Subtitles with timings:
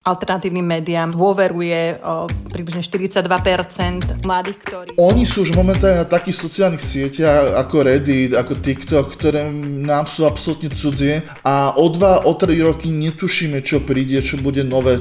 [0.00, 4.88] alternatívnym médiám dôveruje o približne 42% mladých, ktorí...
[4.96, 10.24] Oni sú už momentálne na takých sociálnych sieťach ako Reddit, ako TikTok, ktoré nám sú
[10.24, 14.96] absolútne cudzie a o dva, o tri roky netušíme, čo príde, čo bude nové.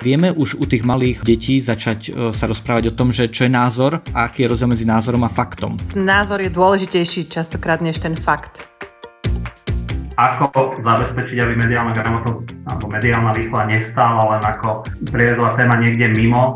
[0.00, 3.52] Vieme už u tých malých detí začať e, sa rozprávať o tom, že čo je
[3.52, 5.80] názor a aký je rozdiel medzi názorom a faktom.
[5.96, 8.68] Názor je dôležitejší častokrát než ten fakt
[10.14, 16.54] ako zabezpečiť, aby mediálna gramotnosť alebo mediálna výchova nestála len ako priezová téma niekde mimo.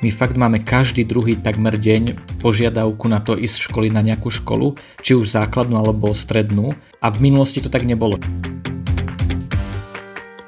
[0.00, 4.72] My fakt máme každý druhý takmer deň požiadavku na to ísť školy na nejakú školu,
[5.04, 6.72] či už základnú alebo strednú
[7.04, 8.16] a v minulosti to tak nebolo.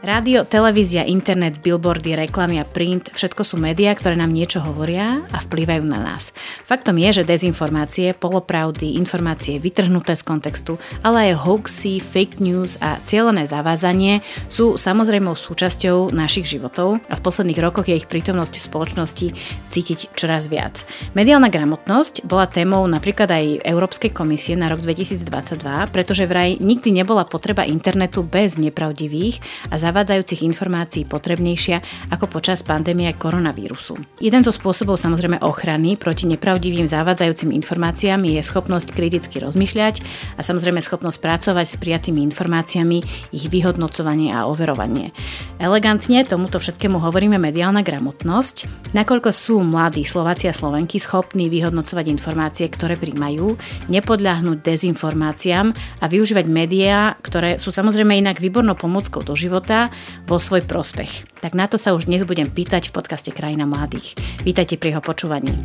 [0.03, 5.39] Rádio, televízia, internet, billboardy, reklamy a print, všetko sú médiá, ktoré nám niečo hovoria a
[5.39, 6.35] vplývajú na nás.
[6.67, 12.99] Faktom je, že dezinformácie, polopravdy, informácie vytrhnuté z kontextu, ale aj hoaxy, fake news a
[13.07, 18.67] cieľené zavádzanie sú samozrejmou súčasťou našich životov a v posledných rokoch je ich prítomnosť v
[18.75, 19.27] spoločnosti
[19.71, 20.83] cítiť čoraz viac.
[21.15, 25.63] Mediálna gramotnosť bola témou napríklad aj Európskej komisie na rok 2022,
[25.95, 33.13] pretože vraj nikdy nebola potreba internetu bez nepravdivých a zavádzajúcich informácií potrebnejšia ako počas pandémie
[33.13, 34.01] koronavírusu.
[34.25, 40.01] Jeden zo spôsobov samozrejme ochrany proti nepravdivým zavádzajúcim informáciám je schopnosť kriticky rozmýšľať
[40.37, 43.05] a samozrejme schopnosť pracovať s prijatými informáciami,
[43.37, 45.13] ich vyhodnocovanie a overovanie.
[45.61, 52.65] Elegantne tomuto všetkému hovoríme mediálna gramotnosť, nakoľko sú mladí Slováci a Slovenky schopní vyhodnocovať informácie,
[52.73, 53.61] ktoré príjmajú,
[53.93, 59.82] nepodľahnúť dezinformáciám a využívať médiá, ktoré sú samozrejme inak výbornou pomockou do života,
[60.29, 61.41] vo svoj prospech.
[61.41, 64.19] Tak na to sa už dnes budem pýtať v podcaste Krajina mladých.
[64.45, 65.65] Vítajte pri jeho počúvaní.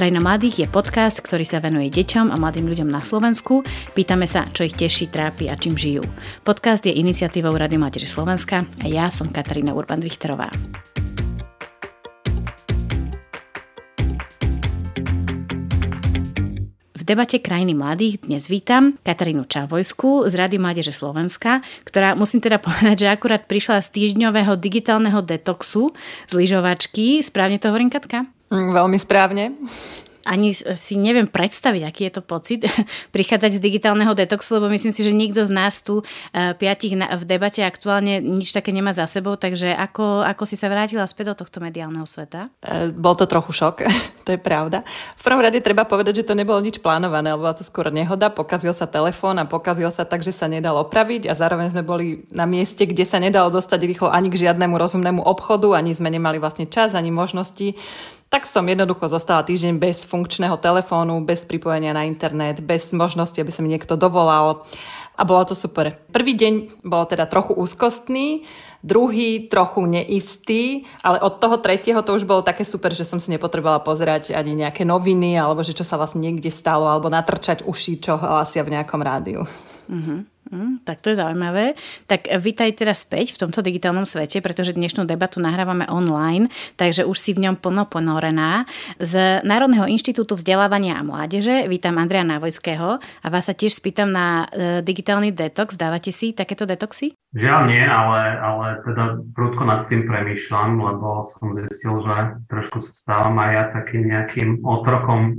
[0.00, 3.60] Krajina mladých je podcast, ktorý sa venuje deťom a mladým ľuďom na Slovensku.
[3.92, 6.00] Pýtame sa, čo ich teší, trápi a čím žijú.
[6.40, 10.89] Podcast je iniciatívou Rady Mládeže Slovenska a ja som Katarína Urban-Richterová.
[17.10, 23.02] Debate Krajiny mladých dnes vítam Katarínu Čavojsku z Rady Mládeže Slovenska, ktorá musím teda povedať,
[23.02, 25.90] že akurát prišla z týždňového digitálneho detoxu
[26.30, 27.18] z lyžovačky.
[27.18, 28.30] Správne to hovorím, Katka?
[28.54, 29.58] Mm, veľmi správne
[30.28, 32.60] ani si neviem predstaviť, aký je to pocit
[33.14, 36.04] prichádzať z digitálneho detoxu, lebo myslím si, že nikto z nás tu e,
[36.54, 41.08] piatich v debate aktuálne nič také nemá za sebou, takže ako, ako si sa vrátila
[41.08, 42.52] späť do tohto mediálneho sveta?
[42.60, 43.86] E, bol to trochu šok,
[44.26, 44.84] to je pravda.
[45.16, 48.28] V prvom rade treba povedať, že to nebolo nič plánované, lebo bola to skôr nehoda,
[48.28, 52.28] pokazil sa telefón a pokazil sa tak, že sa nedal opraviť a zároveň sme boli
[52.28, 56.36] na mieste, kde sa nedalo dostať rýchlo ani k žiadnemu rozumnému obchodu, ani sme nemali
[56.36, 57.74] vlastne čas, ani možnosti
[58.30, 63.50] tak som jednoducho zostala týždeň bez funkčného telefónu, bez pripojenia na internet, bez možnosti, aby
[63.50, 64.62] sa mi niekto dovolal.
[65.18, 65.98] A bolo to super.
[66.14, 68.46] Prvý deň bol teda trochu úzkostný,
[68.86, 73.34] druhý trochu neistý, ale od toho tretieho to už bolo také super, že som si
[73.34, 77.98] nepotrebovala pozerať ani nejaké noviny, alebo že čo sa vlastne niekde stalo, alebo natrčať uši,
[77.98, 79.42] čo hlasia v nejakom rádiu.
[79.90, 80.29] Mm-hmm.
[80.50, 81.78] Mm, tak to je zaujímavé.
[82.10, 87.14] Tak vítaj teraz späť v tomto digitálnom svete, pretože dnešnú debatu nahrávame online, takže už
[87.14, 88.66] si v ňom plno ponorená.
[88.98, 94.50] Z Národného inštitútu vzdelávania a mládeže vítam Andrea Návojského a vás sa tiež spýtam na
[94.50, 95.78] e, digitálny detox.
[95.78, 97.19] Dávate si takéto detoxy?
[97.30, 102.90] Žiaľ nie, ale, ale teda prudko nad tým premýšľam, lebo som zistil, že trošku sa
[102.90, 105.34] stávam aj ja takým nejakým otrokom e,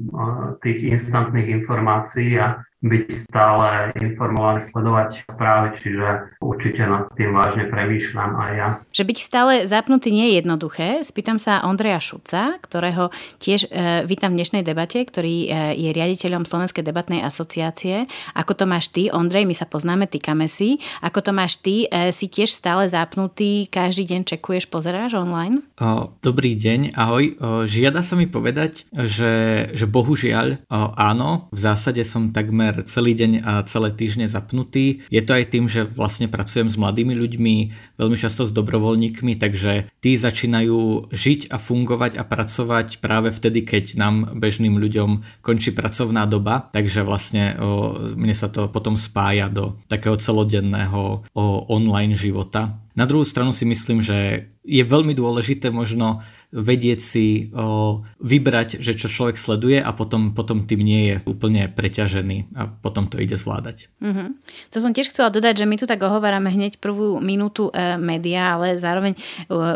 [0.63, 8.31] tých instantných informácií a byť stále informovaný, sledovať správy, čiže určite nad tým vážne premýšľam
[8.41, 8.67] aj ja.
[8.89, 11.05] Že byť stále zapnutý nie je jednoduché.
[11.05, 15.47] Spýtam sa Ondreja Šuca, ktorého tiež e, vítam v dnešnej debate, ktorý e,
[15.77, 18.09] je riaditeľom Slovenskej debatnej asociácie.
[18.33, 20.81] Ako to máš ty, Ondrej, my sa poznáme, týkame si.
[21.05, 25.63] Ako to máš ty, e, si tiež stále zapnutý, každý deň čekuješ, pozeráš online?
[25.79, 27.23] O, dobrý deň, ahoj.
[27.23, 27.29] O,
[27.65, 33.31] žiada sa mi povedať, že, že bohužiaľ o, áno, v zásade som takmer celý deň
[33.41, 35.05] a celé týždne zapnutý.
[35.07, 37.55] Je to aj tým, že vlastne pracujem s mladými ľuďmi,
[37.97, 43.95] veľmi často s dobrovoľníkmi, takže tí začínajú žiť a fungovať a pracovať práve vtedy, keď
[43.97, 49.77] nám bežným ľuďom končí pracovná doba, takže vlastne o, mne sa to potom spája do
[49.87, 52.75] takého celodenného o, online života.
[52.95, 56.21] Na druhú stranu si myslím, že je veľmi dôležité možno
[56.53, 61.65] vedieť si o, vybrať, že čo človek sleduje a potom, potom tým nie je úplne
[61.71, 63.89] preťažený a potom to ide zvládať.
[64.03, 64.27] Mm-hmm.
[64.75, 68.53] To som tiež chcela dodať, že my tu tak ohovárame hneď prvú minútu e, média,
[68.59, 69.19] ale zároveň e,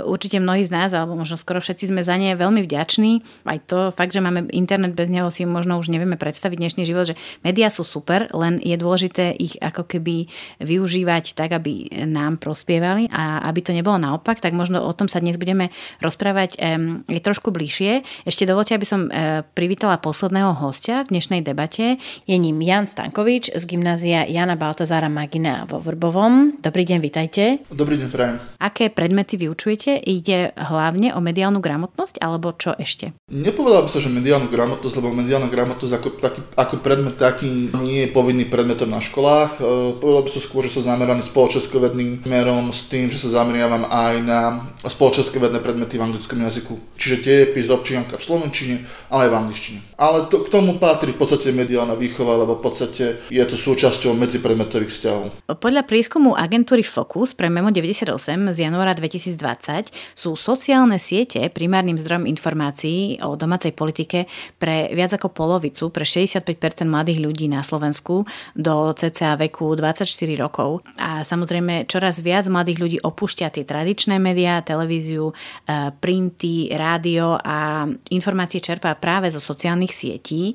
[0.05, 3.23] určite mnohí z nás, alebo možno skoro všetci sme za ne veľmi vďační.
[3.47, 7.09] Aj to fakt, že máme internet, bez neho si možno už nevieme predstaviť dnešný život,
[7.09, 10.29] že médiá sú super, len je dôležité ich ako keby
[10.61, 15.21] využívať tak, aby nám prospievali a aby to nebolo naopak, tak možno o tom sa
[15.21, 16.57] dnes budeme rozprávať
[17.05, 18.05] je trošku bližšie.
[18.25, 22.01] Ešte dovolte, aby som e, privítala posledného hostia v dnešnej debate.
[22.25, 26.59] Je ním Jan Stankovič z gymnázia Jana Baltazára Magina vo Vrbovom.
[26.61, 27.43] Dobrý deň, vitajte.
[27.69, 28.35] Dobrý deň, prajem.
[28.57, 30.01] Aké predmety vyučujete?
[30.01, 33.13] Ide hlavne o mediálnu gramotnosť alebo čo ešte?
[33.29, 38.07] Nepovedal by sa, že mediálnu gramotnosť, lebo mediálna gramotnosť ako, taký, ako predmet taký nie
[38.07, 39.57] je povinný predmetom na školách.
[39.57, 39.61] E,
[39.99, 44.15] povedal by som skôr, že som zameraný spoločenskovedným smerom s tým, že sa zameriavam aj
[44.23, 46.95] na spoločenskovedné predmety v anglickom jazyku.
[46.95, 48.75] Čiže dejepis, občianka v slovenčine,
[49.11, 49.79] ale aj v angličtine.
[49.99, 54.15] Ale to, k tomu patrí v podstate mediálna výchova, lebo v podstate je to súčasťou
[54.15, 55.23] medzipredmetových vzťahov.
[55.59, 58.15] Podľa prieskumu agentúry Focus pre Memo 98
[58.55, 65.35] z januára 2020 sú sociálne siete primárnym zdrojom informácií o domácej politike pre viac ako
[65.35, 68.23] polovicu, pre 65% mladých ľudí na Slovensku
[68.55, 70.07] do cca veku 24
[70.39, 70.79] rokov.
[70.95, 77.89] A samozrejme čoraz viac mladých ľudí opúšťa tie tradičné médiá, televíziu, eh, printy, rádio a
[78.13, 80.53] informácie čerpá práve zo sociálnych sietí.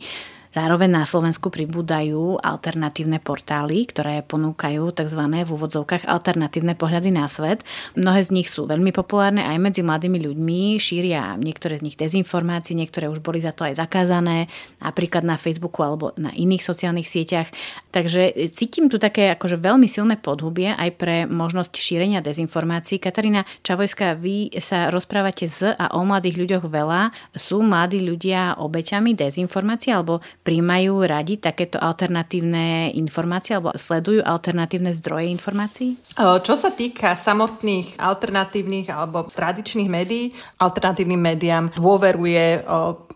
[0.51, 5.23] Zároveň na Slovensku pribúdajú alternatívne portály, ktoré ponúkajú tzv.
[5.47, 7.63] v úvodzovkách alternatívne pohľady na svet.
[7.95, 12.75] Mnohé z nich sú veľmi populárne aj medzi mladými ľuďmi, šíria niektoré z nich dezinformácií,
[12.75, 14.51] niektoré už boli za to aj zakázané,
[14.83, 17.47] napríklad na Facebooku alebo na iných sociálnych sieťach.
[17.95, 22.99] Takže cítim tu také akože veľmi silné podhubie aj pre možnosť šírenia dezinformácií.
[22.99, 27.15] Katarína Čavojská, vy sa rozprávate z a o mladých ľuďoch veľa.
[27.39, 35.29] Sú mladí ľudia obeťami dezinformácií alebo príjmajú radi takéto alternatívne informácie alebo sledujú alternatívne zdroje
[35.29, 36.01] informácií?
[36.17, 42.65] Čo sa týka samotných alternatívnych alebo tradičných médií, alternatívnym médiám dôveruje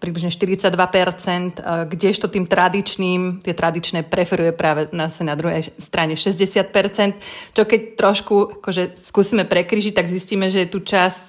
[0.04, 7.62] približne 42%, kdežto tým tradičným, tie tradičné preferuje práve na, na druhej strane 60%, čo
[7.64, 11.28] keď trošku akože skúsime prekryžiť, tak zistíme, že je tu časť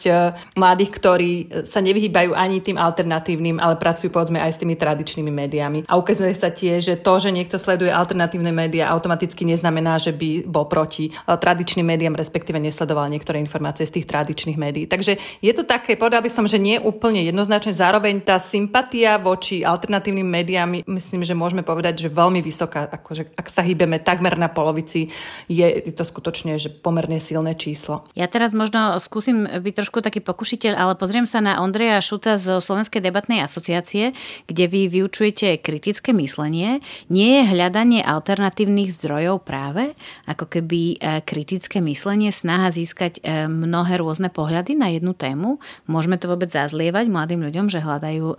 [0.60, 1.32] mladých, ktorí
[1.64, 5.85] sa nevyhýbajú ani tým alternatívnym, ale pracujú povedzme aj s tými tradičnými médiami.
[5.86, 10.50] A ukazuje sa tiež, že to, že niekto sleduje alternatívne médiá, automaticky neznamená, že by
[10.50, 14.86] bol proti tradičným médiám, respektíve nesledoval niektoré informácie z tých tradičných médií.
[14.90, 17.74] Takže je to také, povedal by som, že nie úplne jednoznačne.
[17.76, 22.90] Zároveň tá sympatia voči alternatívnym médiám, myslím, že môžeme povedať, že veľmi vysoká.
[22.90, 25.14] Akože, ak sa hýbeme takmer na polovici,
[25.50, 28.08] je to skutočne že pomerne silné číslo.
[28.16, 32.64] Ja teraz možno skúsim byť trošku taký pokušiteľ, ale pozriem sa na Ondreja Šuca z
[32.64, 34.16] Slovenskej debatnej asociácie,
[34.48, 36.80] kde vy vyučujete kritické myslenie,
[37.12, 39.92] nie je hľadanie alternatívnych zdrojov práve
[40.24, 45.60] ako keby e, kritické myslenie, snaha získať e, mnohé rôzne pohľady na jednu tému.
[45.92, 48.36] Môžeme to vôbec zazlievať mladým ľuďom, že hľadajú e,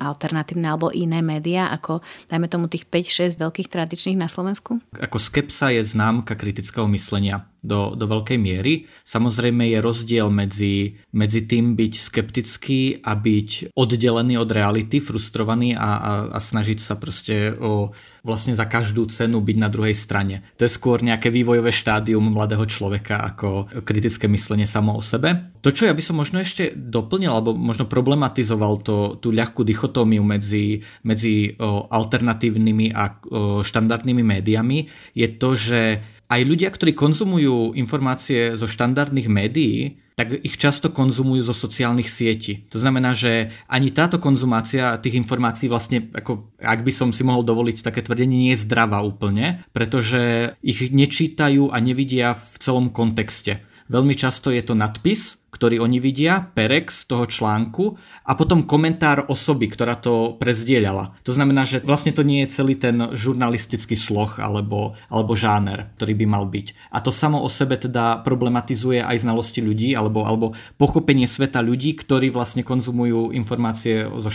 [0.00, 2.00] alternatívne alebo iné médiá ako
[2.32, 4.80] dajme tomu tých 5-6 veľkých tradičných na Slovensku?
[4.96, 8.86] Ako skepsa je známka kritického myslenia do, do veľkej miery.
[9.02, 15.90] Samozrejme je rozdiel medzi, medzi tým byť skeptický a byť oddelený od reality, frustrovaný a,
[15.98, 17.90] a, a snažiť sa proste o,
[18.22, 20.46] vlastne za každú cenu byť na druhej strane.
[20.54, 25.50] To je skôr nejaké vývojové štádium mladého človeka ako kritické myslenie samo o sebe.
[25.66, 30.22] To, čo ja by som možno ešte doplnil, alebo možno problematizoval to, tú ľahkú dichotómiu
[30.22, 34.86] medzi, medzi o, alternatívnymi a o, štandardnými médiami,
[35.18, 35.80] je to, že
[36.28, 42.66] aj ľudia, ktorí konzumujú informácie zo štandardných médií, tak ich často konzumujú zo sociálnych sietí.
[42.74, 47.46] To znamená, že ani táto konzumácia tých informácií vlastne, ako, ak by som si mohol
[47.46, 53.62] dovoliť také tvrdenie, nie je zdravá úplne, pretože ich nečítajú a nevidia v celom kontexte.
[53.88, 57.96] Veľmi často je to nadpis, ktorý oni vidia, perex toho článku
[58.28, 61.16] a potom komentár osoby, ktorá to prezdieľala.
[61.24, 66.20] To znamená, že vlastne to nie je celý ten žurnalistický sloh alebo, alebo žáner, ktorý
[66.20, 66.92] by mal byť.
[66.92, 71.96] A to samo o sebe teda problematizuje aj znalosti ľudí alebo, alebo pochopenie sveta ľudí,
[71.96, 74.28] ktorí vlastne konzumujú informácie zo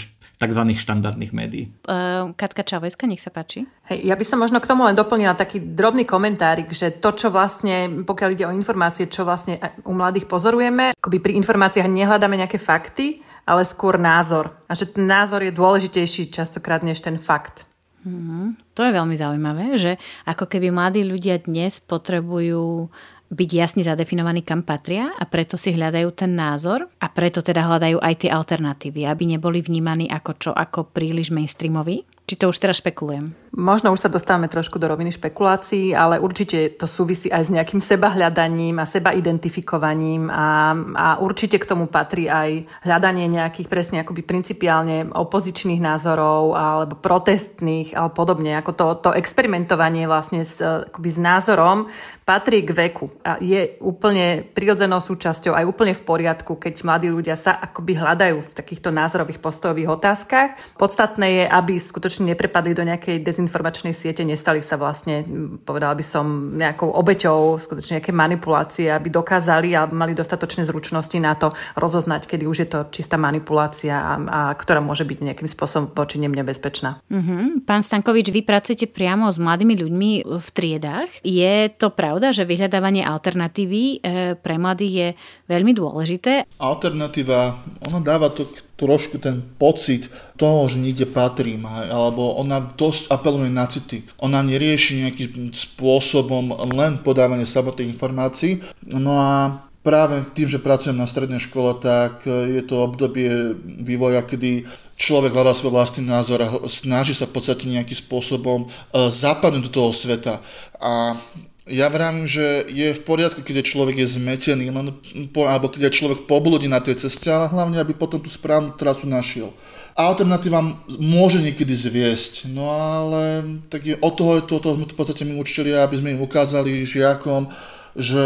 [0.43, 0.75] tzv.
[0.75, 1.71] štandardných médií.
[1.87, 3.63] Uh, Katka Čavojska, nech sa páči.
[3.87, 7.31] Hej, ja by som možno k tomu len doplnila taký drobný komentárik, že to, čo
[7.31, 12.59] vlastne, pokiaľ ide o informácie, čo vlastne u mladých pozorujeme, akoby pri informáciách nehľadáme nejaké
[12.59, 14.55] fakty, ale skôr názor.
[14.67, 17.67] A že ten názor je dôležitejší častokrát než ten fakt.
[18.03, 19.95] Mm, to je veľmi zaujímavé, že
[20.27, 22.91] ako keby mladí ľudia dnes potrebujú
[23.33, 27.97] byť jasne zadefinovaní, kam patria a preto si hľadajú ten názor a preto teda hľadajú
[27.99, 32.05] aj tie alternatívy, aby neboli vnímaní ako čo, ako príliš mainstreamoví.
[32.23, 33.35] Či to už teraz špekulujem?
[33.53, 37.83] Možno už sa dostávame trošku do roviny špekulácií, ale určite to súvisí aj s nejakým
[37.83, 44.23] sebahľadaním a seba identifikovaním a, a určite k tomu patrí aj hľadanie nejakých presne akoby
[44.23, 48.55] principiálne opozičných názorov alebo protestných alebo podobne.
[48.55, 51.91] Ako to, to experimentovanie vlastne s, akoby s názorom
[52.23, 57.35] patrí k veku a je úplne prirodzenou súčasťou aj úplne v poriadku, keď mladí ľudia
[57.35, 60.49] sa akoby hľadajú v takýchto názorových postojových otázkach.
[60.79, 65.21] Podstatné je, aby skutočne neprepadli do nejakej dezinformačnej siete, nestali sa vlastne,
[65.67, 71.35] povedala by som, nejakou obeťou skutočne nejaké manipulácie, aby dokázali a mali dostatočné zručnosti na
[71.35, 75.91] to rozoznať, kedy už je to čistá manipulácia a, a ktorá môže byť nejakým spôsobom
[75.91, 77.03] voči nem nebezpečná.
[77.11, 77.59] Uh-huh.
[77.67, 81.09] Pán Stankovič, vy pracujete priamo s mladými ľuďmi v triedách.
[81.25, 83.97] Je to pravda, že vyhľadávanie alternatívy e,
[84.37, 85.07] pre mladých je
[85.49, 86.45] veľmi dôležité?
[86.59, 93.49] Alternatíva, ona dáva to trošku ten pocit toho, že niekde patrím, alebo ona dosť apeluje
[93.53, 94.03] na city.
[94.19, 98.59] Ona nerieši nejakým spôsobom len podávanie samotných informácií.
[98.89, 103.53] No a práve tým, že pracujem na strednej škole, tak je to obdobie
[103.83, 104.63] vývoja, kedy
[104.95, 108.67] človek hľadá svoj vlastný názor a snaží sa v podstate nejakým spôsobom e,
[109.11, 110.39] zapadnúť do toho sveta.
[110.79, 111.19] A
[111.63, 114.91] ja vravím, že je v poriadku, keď človek je zmetený, len,
[115.39, 119.55] alebo keď človek pobludí na tej ceste, ale hlavne, aby potom tú správnu trasu našiel.
[119.95, 120.59] Alternatíva
[120.99, 125.23] môže niekedy zviesť, no ale tak je, od toho, to, toho sme tu v podstate
[125.23, 127.47] my učiteľi, aby sme im ukázali žiakom,
[127.95, 128.19] že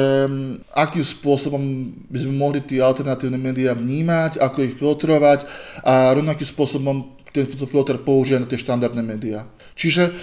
[0.74, 1.62] akým spôsobom
[2.08, 5.46] by sme mohli tie alternatívne médiá vnímať, ako ich filtrovať
[5.84, 9.44] a rovnakým spôsobom ten filter použiť na tie štandardné médiá.
[9.76, 10.16] Čiže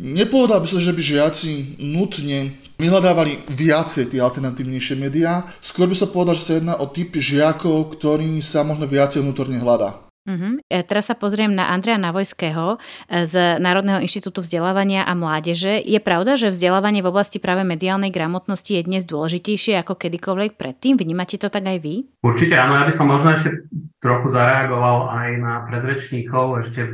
[0.00, 5.46] Nepovedal by som, že by žiaci nutne vyhľadávali viacej tie alternatívnejšie médiá.
[5.62, 9.62] Skôr by som povedal, že sa jedná o typ žiakov, ktorý sa možno viacej vnútorne
[9.62, 10.11] hľadá.
[10.22, 10.62] Uh-huh.
[10.70, 12.78] Teraz sa pozriem na Andrea Navojského
[13.10, 15.82] e, z Národného inštitútu vzdelávania a mládeže.
[15.82, 20.94] Je pravda, že vzdelávanie v oblasti práve mediálnej gramotnosti je dnes dôležitejšie ako kedykoľvek predtým?
[20.94, 22.06] Vnímate to tak aj vy?
[22.22, 23.66] Určite áno, ja by som možno ešte
[23.98, 26.86] trochu zareagoval aj na predrečníkov ešte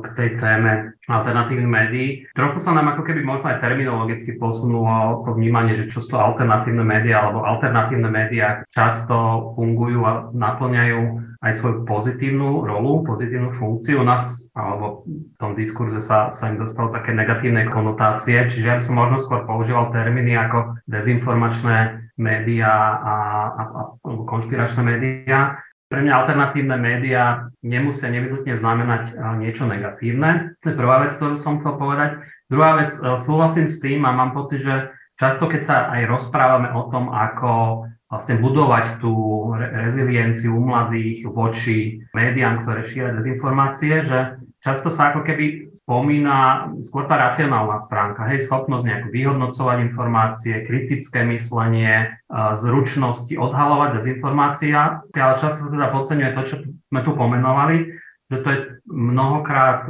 [0.00, 2.08] k tej téme alternatívnych médií.
[2.32, 6.84] Trochu sa nám ako keby možno aj terminologicky posunulo to vnímanie, že čo sú alternatívne
[6.84, 11.00] médiá alebo alternatívne médiá často fungujú a naplňajú
[11.38, 14.02] aj svoju pozitívnu rolu, pozitívnu funkciu.
[14.02, 18.76] U nás, alebo v tom diskurze sa, sa im dostalo také negatívne konotácie, čiže ja
[18.78, 23.16] by som možno skôr používal termíny ako dezinformačné médiá a,
[23.54, 23.80] a, a
[24.26, 25.62] konšpiračné médiá.
[25.88, 30.58] Pre mňa alternatívne médiá nemusia nevyhnutne znamenať niečo negatívne.
[30.60, 32.20] To je prvá vec, ktorú som chcel povedať.
[32.52, 36.68] Druhá vec, e, súhlasím s tým a mám pocit, že často keď sa aj rozprávame
[36.76, 39.12] o tom, ako vlastne budovať tú
[39.56, 44.18] rezilienciu u mladých voči médiám, ktoré šíria dezinformácie, že
[44.64, 51.20] často sa ako keby spomína skôr tá racionálna stránka, hej, schopnosť nejak vyhodnocovať informácie, kritické
[51.28, 52.16] myslenie,
[52.58, 57.92] zručnosti odhalovať dezinformácia, ale často sa teda podceňuje to, čo sme tu pomenovali,
[58.32, 59.84] že to je mnohokrát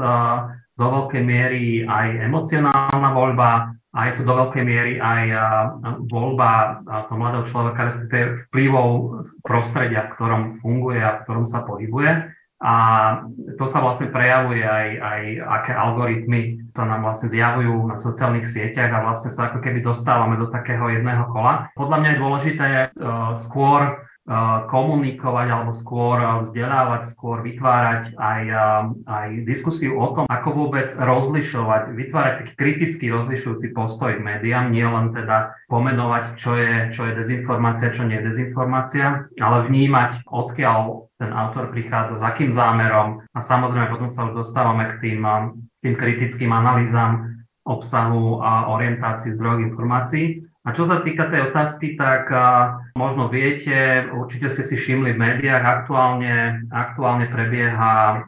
[0.79, 5.23] do veľkej miery aj emocionálna voľba, a je to do veľkej miery aj
[6.13, 8.89] voľba toho mladého človeka, respektíve vplyvov
[9.41, 12.37] prostredia, v ktorom funguje a v ktorom sa pohybuje.
[12.59, 12.75] A
[13.55, 18.91] to sa vlastne prejavuje aj, aj aké algoritmy sa nám vlastne zjavujú na sociálnych sieťach
[18.91, 21.71] a vlastne sa ako keby dostávame do takého jedného kola.
[21.79, 24.03] Podľa mňa je dôležité uh, skôr
[24.69, 28.43] komunikovať alebo skôr vzdelávať, skôr vytvárať aj,
[29.09, 34.85] aj diskusiu o tom, ako vôbec rozlišovať, vytvárať taký kritický rozlišujúci postoj k médiám, nie
[34.85, 41.09] len teda pomenovať, čo je, čo je dezinformácia, čo nie je dezinformácia, ale vnímať, odkiaľ
[41.17, 45.25] ten autor prichádza, s akým zámerom a samozrejme potom sa už dostávame k tým,
[45.81, 50.45] tým kritickým analýzam obsahu a orientácii zdrojov informácií.
[50.69, 52.29] A čo sa týka tej otázky, tak
[52.99, 58.27] možno viete, určite ste si všimli v médiách, aktuálne, aktuálne prebieha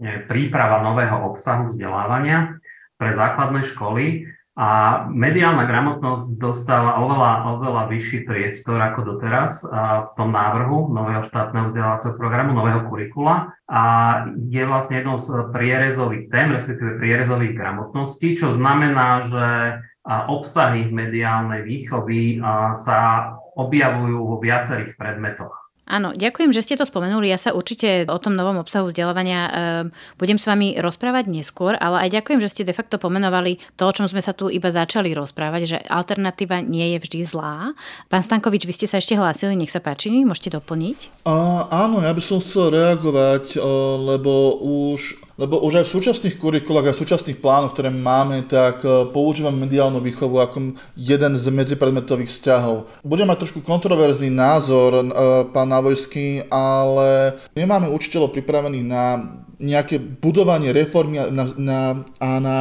[0.00, 2.56] neviem, príprava nového obsahu vzdelávania
[2.96, 10.32] pre základné školy a mediálna gramotnosť dostáva oveľa, oveľa vyšší priestor ako doteraz v tom
[10.32, 13.82] návrhu nového štátneho vzdelávacieho programu, nového kurikula a
[14.52, 19.46] je vlastne jednou z prierezových tém, respektíve prierezových gramotností, čo znamená, že
[20.02, 22.42] a obsahy mediálnej výchovy
[22.82, 22.98] sa
[23.56, 25.62] objavujú vo viacerých predmetoch.
[25.82, 27.26] Áno, ďakujem, že ste to spomenuli.
[27.26, 29.50] Ja sa určite o tom novom obsahu vzdelávania e,
[30.14, 33.92] budem s vami rozprávať neskôr, ale aj ďakujem, že ste de facto pomenovali to, o
[33.92, 37.74] čom sme sa tu iba začali rozprávať, že alternatíva nie je vždy zlá.
[38.06, 41.26] Pán Stankovič, vy ste sa ešte hlásili, nech sa páči, môžete doplniť?
[41.26, 43.58] A, áno, ja by som chcel reagovať,
[44.06, 48.86] lebo už lebo už aj v súčasných kurikulách a v súčasných plánoch, ktoré máme, tak
[48.86, 52.86] e, používam mediálnu výchovu ako jeden z medzipredmetových vzťahov.
[53.02, 55.04] Budem mať trošku kontroverzný názor, e,
[55.50, 59.04] pán Navojský, ale nemáme učiteľov pripravených na
[59.62, 61.80] nejaké budovanie reformy na, na,
[62.18, 62.58] a na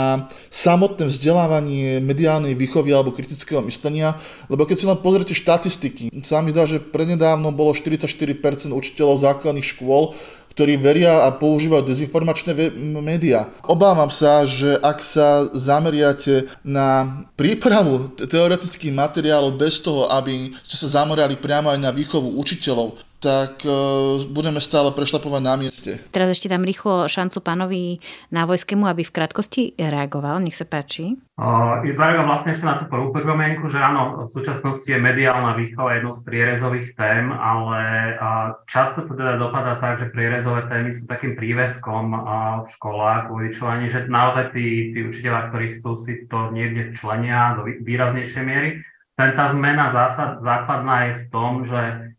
[0.54, 4.14] samotné vzdelávanie mediálnej výchovy alebo kritického myslenia,
[4.46, 9.66] lebo keď si len pozrite štatistiky, sa mi zdá, že prednedávno bolo 44% učiteľov základných
[9.66, 10.14] škôl,
[10.52, 12.52] ktorí veria a používajú dezinformačné
[13.00, 13.48] médiá.
[13.66, 21.02] Obávam sa, že ak sa zameriate na prípravu teoretických materiálov bez toho, aby ste sa
[21.02, 26.02] zamerali priamo aj na výchovu učiteľov, tak uh, budeme stále prešlapovať na mieste.
[26.10, 28.02] Teraz ešte dám rýchlo šancu pánovi
[28.34, 30.42] Návojskému, aby v krátkosti reagoval.
[30.42, 31.22] Nech sa páči.
[31.38, 36.02] Uh, Zaujím vlastne ešte na tú prvú pripomienku, že áno, v súčasnosti je mediálna výchova
[36.02, 37.82] jednou z prierezových tém, ale
[38.18, 43.30] uh, často to teda dopadá tak, že prierezové témy sú takým príveskom uh, v školách,
[43.30, 48.44] vo vyčovaní, že naozaj tí, tí učiteľa, ktorí chcú si to niekde včlenia do výraznejšej
[48.44, 48.82] miery,
[49.22, 52.11] ten tá zmena zásad, základná je v tom, že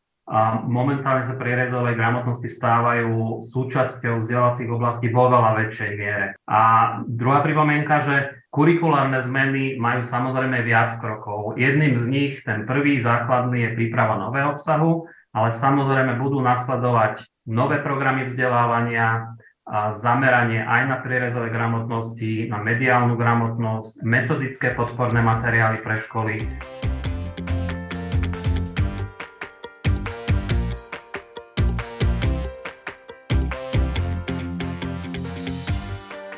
[0.65, 6.27] momentálne sa prierezové gramotnosti stávajú súčasťou vzdelávacích oblastí vo veľa väčšej miere.
[6.49, 6.61] A
[7.05, 8.17] druhá pripomienka, že
[8.49, 11.61] kurikulárne zmeny majú samozrejme viac krokov.
[11.61, 15.05] Jedným z nich, ten prvý základný, je príprava nového obsahu,
[15.37, 23.15] ale samozrejme budú nasledovať nové programy vzdelávania, a zameranie aj na prierezové gramotnosti, na mediálnu
[23.15, 26.35] gramotnosť, metodické podporné materiály pre školy.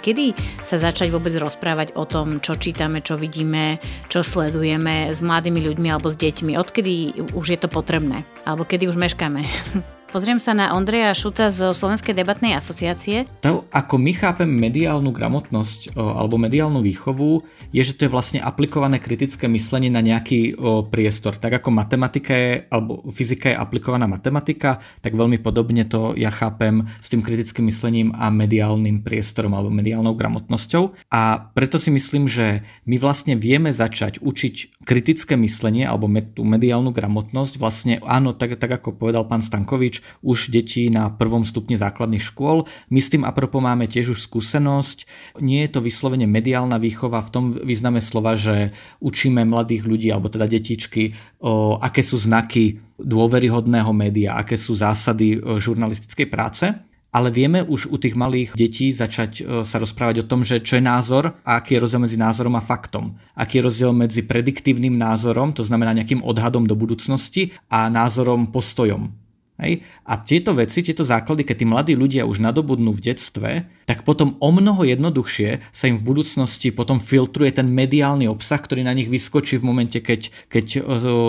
[0.05, 3.81] Kedy sa začať vôbec rozprávať o tom, čo čítame, čo vidíme,
[4.13, 6.61] čo sledujeme s mladými ľuďmi alebo s deťmi?
[6.61, 8.29] Odkedy už je to potrebné?
[8.45, 9.49] Alebo kedy už meškáme?
[10.15, 13.27] Pozriem sa na Ondreja Šuca z Slovenskej debatnej asociácie.
[13.43, 17.43] To, ako my chápeme mediálnu gramotnosť alebo mediálnu výchovu,
[17.75, 20.55] je, že to je vlastne aplikované kritické myslenie na nejaký
[20.95, 21.35] priestor.
[21.35, 26.87] Tak ako matematika je, alebo fyzika je aplikovaná matematika, tak veľmi podobne to ja chápem
[27.03, 31.11] s tým kritickým myslením a mediálnym priestorom alebo mediálnou gramotnosťou.
[31.11, 36.95] A preto si myslím, že my vlastne vieme začať učiť kritické myslenie alebo tú mediálnu
[36.95, 37.59] gramotnosť.
[37.59, 42.65] Vlastne áno, tak, tak ako povedal pán Stankovič, už detí na prvom stupni základných škôl.
[42.91, 45.05] My s tým apropo máme tiež už skúsenosť.
[45.41, 50.33] Nie je to vyslovene mediálna výchova v tom význame slova, že učíme mladých ľudí, alebo
[50.33, 56.71] teda detičky, o, aké sú znaky dôveryhodného média, aké sú zásady žurnalistickej práce
[57.15, 60.83] ale vieme už u tých malých detí začať sa rozprávať o tom, že čo je
[60.83, 63.15] názor a aký je rozdiel medzi názorom a faktom.
[63.39, 69.24] Aký je rozdiel medzi prediktívnym názorom, to znamená nejakým odhadom do budúcnosti a názorom postojom.
[69.61, 69.87] Hej?
[70.03, 73.51] A tieto veci, tieto základy, keď tí mladí ľudia už nadobudnú v detstve,
[73.85, 78.83] tak potom o mnoho jednoduchšie sa im v budúcnosti potom filtruje ten mediálny obsah, ktorý
[78.83, 80.67] na nich vyskočí v momente, keď, keď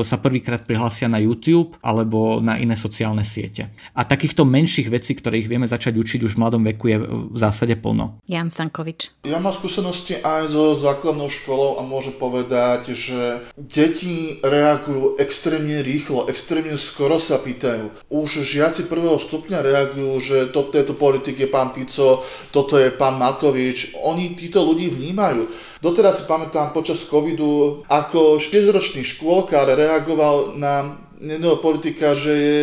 [0.01, 3.69] sa prvýkrát prihlásia na YouTube alebo na iné sociálne siete.
[3.91, 7.37] A takýchto menších vecí, ktoré ich vieme začať učiť už v mladom veku, je v
[7.37, 8.23] zásade plno.
[8.25, 9.27] Jan Sankovič.
[9.27, 16.31] Ja mám skúsenosti aj so základnou školou a môžem povedať, že deti reagujú extrémne rýchlo,
[16.31, 21.75] extrémne skoro sa pýtajú už žiaci prvého stupňa reagujú, že toto je politik je pán
[21.75, 22.23] Fico,
[22.55, 23.91] toto je pán Matovič.
[24.07, 25.51] Oni títo ľudí vnímajú.
[25.83, 32.61] Doteraz si pamätám počas covidu, ako 6-ročný škôlkár reagoval na jedného politika, že je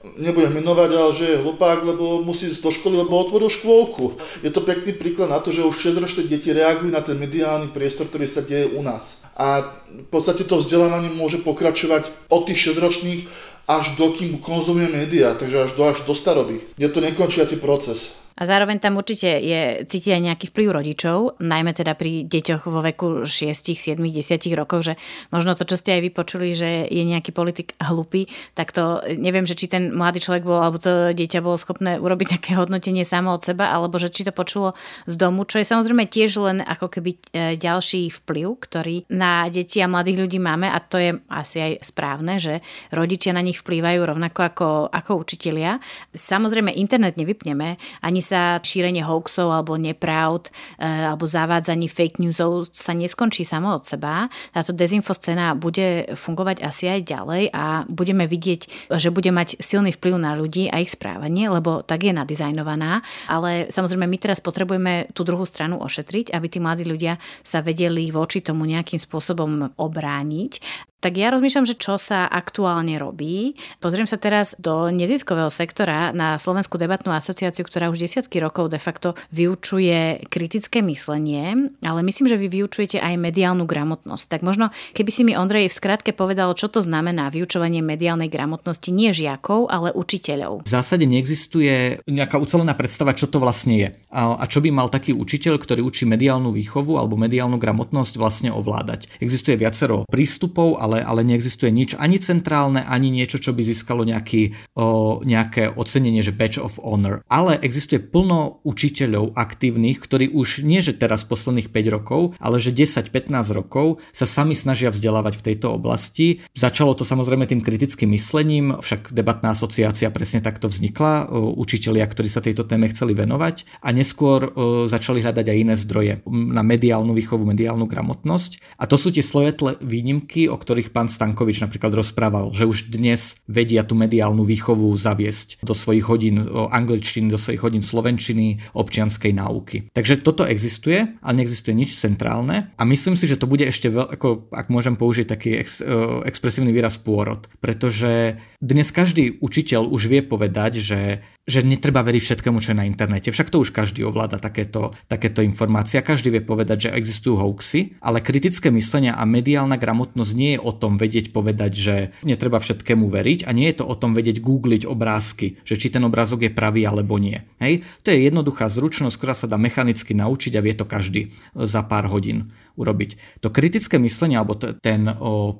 [0.00, 4.16] nebudem menovať, ale že je hlupák, lebo musí ísť do školy, lebo otvoril škôlku.
[4.40, 8.08] Je to pekný príklad na to, že už 6-ročné deti reagujú na ten mediálny priestor,
[8.08, 9.28] ktorý sa deje u nás.
[9.36, 13.20] A v podstate to vzdelávanie môže pokračovať od tých 6-ročných
[13.68, 16.60] až do kým konzumuje médiá, takže až do, až do staroby.
[16.78, 18.16] Je to nekončiaci proces.
[18.40, 22.80] A zároveň tam určite je cítiť aj nejaký vplyv rodičov, najmä teda pri deťoch vo
[22.80, 24.96] veku 6, 7, 10 rokov, že
[25.28, 29.60] možno to, čo ste aj vypočuli, že je nejaký politik hlupý, tak to neviem, že
[29.60, 33.44] či ten mladý človek bol, alebo to dieťa bolo schopné urobiť nejaké hodnotenie samo od
[33.44, 34.72] seba, alebo že či to počulo
[35.04, 39.84] z domu, čo je samozrejme tiež len ako keby e, ďalší vplyv, ktorý na deti
[39.84, 44.00] a mladých ľudí máme a to je asi aj správne, že rodičia na nich vplývajú
[44.00, 45.76] rovnako ako, ako učitelia.
[46.16, 52.94] Samozrejme internet nevypneme, ani sa šírenie hoaxov alebo nepravd e, alebo zavádzanie fake newsov sa
[52.94, 54.30] neskončí samo od seba.
[54.54, 60.14] Táto dezinfoscéna bude fungovať asi aj ďalej a budeme vidieť, že bude mať silný vplyv
[60.22, 63.02] na ľudí a ich správanie, lebo tak je nadizajnovaná.
[63.26, 68.06] Ale samozrejme my teraz potrebujeme tú druhú stranu ošetriť, aby tí mladí ľudia sa vedeli
[68.14, 73.56] voči tomu nejakým spôsobom obrániť tak ja rozmýšľam, že čo sa aktuálne robí.
[73.80, 78.76] Pozriem sa teraz do neziskového sektora na Slovenskú debatnú asociáciu, ktorá už desiatky rokov de
[78.76, 84.26] facto vyučuje kritické myslenie, ale myslím, že vy vyučujete aj mediálnu gramotnosť.
[84.28, 88.92] Tak možno, keby si mi Ondrej v skratke povedal, čo to znamená vyučovanie mediálnej gramotnosti
[88.92, 90.68] nie žiakov, ale učiteľov.
[90.68, 93.88] V zásade neexistuje nejaká ucelená predstava, čo to vlastne je.
[94.12, 99.08] A čo by mal taký učiteľ, ktorý učí mediálnu výchovu alebo mediálnu gramotnosť vlastne ovládať.
[99.22, 104.02] Existuje viacero prístupov, ale ale, ale neexistuje nič ani centrálne, ani niečo, čo by získalo
[104.02, 107.22] nejaký, o, nejaké ocenenie, že Badge of Honor.
[107.30, 112.74] Ale existuje plno učiteľov aktívnych, ktorí už nie, že teraz posledných 5 rokov, ale že
[112.74, 116.42] 10-15 rokov sa sami snažia vzdelávať v tejto oblasti.
[116.56, 122.40] Začalo to samozrejme tým kritickým myslením, však debatná asociácia presne takto vznikla, učitelia, ktorí sa
[122.40, 124.48] tejto téme chceli venovať a neskôr
[124.88, 128.80] začali hľadať aj iné zdroje na mediálnu výchovu, mediálnu gramotnosť.
[128.80, 132.88] A to sú tie slovetle výnimky, o ktorých ktorých pán Stankovič napríklad rozprával, že už
[132.88, 139.36] dnes vedia tú mediálnu výchovu zaviesť do svojich hodín angličtiny, do svojich hodín slovenčiny, občianskej
[139.36, 139.92] náuky.
[139.92, 144.16] Takže toto existuje, ale neexistuje nič centrálne a myslím si, že to bude ešte veľ,
[144.16, 150.08] ako, ak môžem použiť taký ex, uh, expresívny výraz pôrod, pretože dnes každý učiteľ už
[150.08, 153.34] vie povedať, že že netreba veriť všetkému, čo je na internete.
[153.34, 155.98] Však to už každý ovláda takéto, takéto informácie.
[155.98, 160.69] Každý vie povedať, že existujú hoaxy, ale kritické myslenie a mediálna gramotnosť nie je o
[160.74, 164.86] tom vedieť povedať, že netreba všetkému veriť a nie je to o tom vedieť googliť
[164.86, 167.42] obrázky, že či ten obrázok je pravý alebo nie.
[167.58, 167.86] Hej?
[168.04, 172.08] To je jednoduchá zručnosť, ktorá sa dá mechanicky naučiť a vie to každý za pár
[172.08, 173.42] hodín urobiť.
[173.44, 175.04] To kritické myslenie alebo ten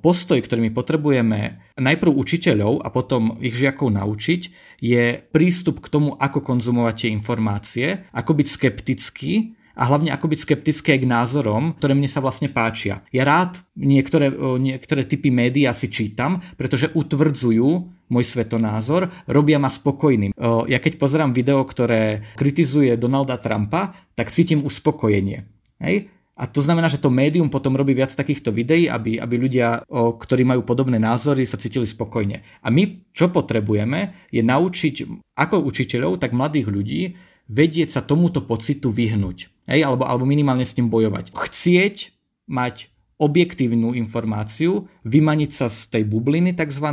[0.00, 4.40] postoj, ktorý my potrebujeme najprv učiteľov a potom ich žiakov naučiť,
[4.80, 9.32] je prístup k tomu, ako konzumovať tie informácie, ako byť skeptický
[9.80, 13.00] a hlavne ako byť skeptické k názorom, ktoré mne sa vlastne páčia.
[13.16, 14.28] Ja rád niektoré,
[14.60, 17.68] niektoré typy médií si čítam, pretože utvrdzujú
[18.12, 20.36] môj svetonázor, robia ma spokojným.
[20.68, 25.48] Ja keď pozerám video, ktoré kritizuje Donalda Trumpa, tak cítim uspokojenie.
[25.80, 26.12] Hej?
[26.40, 30.16] A to znamená, že to médium potom robí viac takýchto videí, aby, aby ľudia, o,
[30.16, 32.40] ktorí majú podobné názory, sa cítili spokojne.
[32.64, 35.04] A my, čo potrebujeme, je naučiť
[35.36, 37.02] ako učiteľov, tak mladých ľudí
[37.50, 39.50] vedieť sa tomuto pocitu vyhnúť.
[39.66, 41.34] Hej, alebo, alebo minimálne s tým bojovať.
[41.34, 42.14] Chcieť
[42.46, 46.88] mať objektívnu informáciu, vymaniť sa z tej bubliny tzv.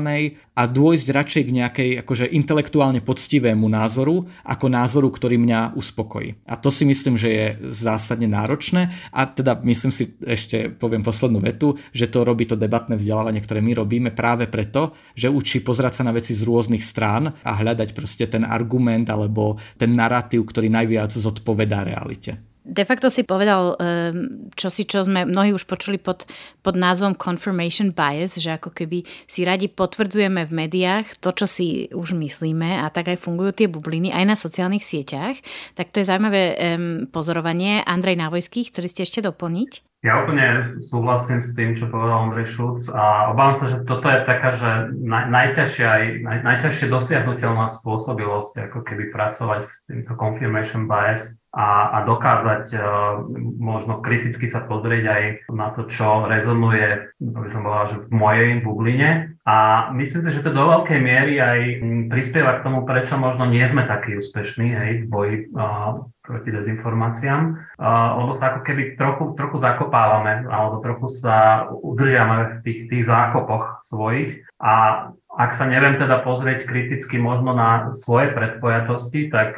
[0.53, 6.43] a dôjsť radšej k nejakej akože intelektuálne poctivému názoru ako názoru, ktorý mňa uspokojí.
[6.51, 11.39] A to si myslím, že je zásadne náročné a teda myslím si, ešte poviem poslednú
[11.39, 16.03] vetu, že to robí to debatné vzdelávanie, ktoré my robíme práve preto, že učí pozerať
[16.03, 20.67] sa na veci z rôznych strán a hľadať proste ten argument alebo ten narratív, ktorý
[20.67, 22.56] najviac zodpovedá realite.
[22.67, 26.27] De facto si povedal ehm, čo si, čo sme mnohí už počuli pod,
[26.59, 31.87] pod názvom confirmation bias, že ako keby si radi potvrdzujeme v médiách to, čo si
[31.95, 35.39] už myslíme a tak aj fungujú tie bubliny aj na sociálnych sieťach.
[35.79, 36.43] Tak to je zaujímavé
[37.09, 37.79] pozorovanie.
[37.87, 39.87] Andrej Návojský, chceli ste ešte doplniť?
[40.05, 44.29] Ja úplne súhlasím s tým, čo povedal Andrej Šulc a obávam sa, že toto je
[44.29, 50.85] taká, že naj, najťažšia, aj, naj, najťažšie dosiahnutelná spôsobilosť, ako keby pracovať s týmto confirmation
[50.85, 52.81] bias a, a dokázať uh,
[53.57, 58.49] možno kriticky sa pozrieť aj na to, čo rezonuje, by som povedal, že v mojej
[58.61, 59.09] bubline.
[59.49, 61.59] A myslím si, že to do veľkej miery aj
[62.13, 67.41] prispieva k tomu, prečo možno nie sme takí úspešní hej, v boji uh, proti dezinformáciám,
[68.19, 73.79] lebo sa ako keby trochu, trochu zakopávame, alebo trochu sa udržiame v tých, tých zákopoch
[73.87, 79.53] svojich a ak sa neviem teda pozrieť kriticky možno na svoje predpojatosti, tak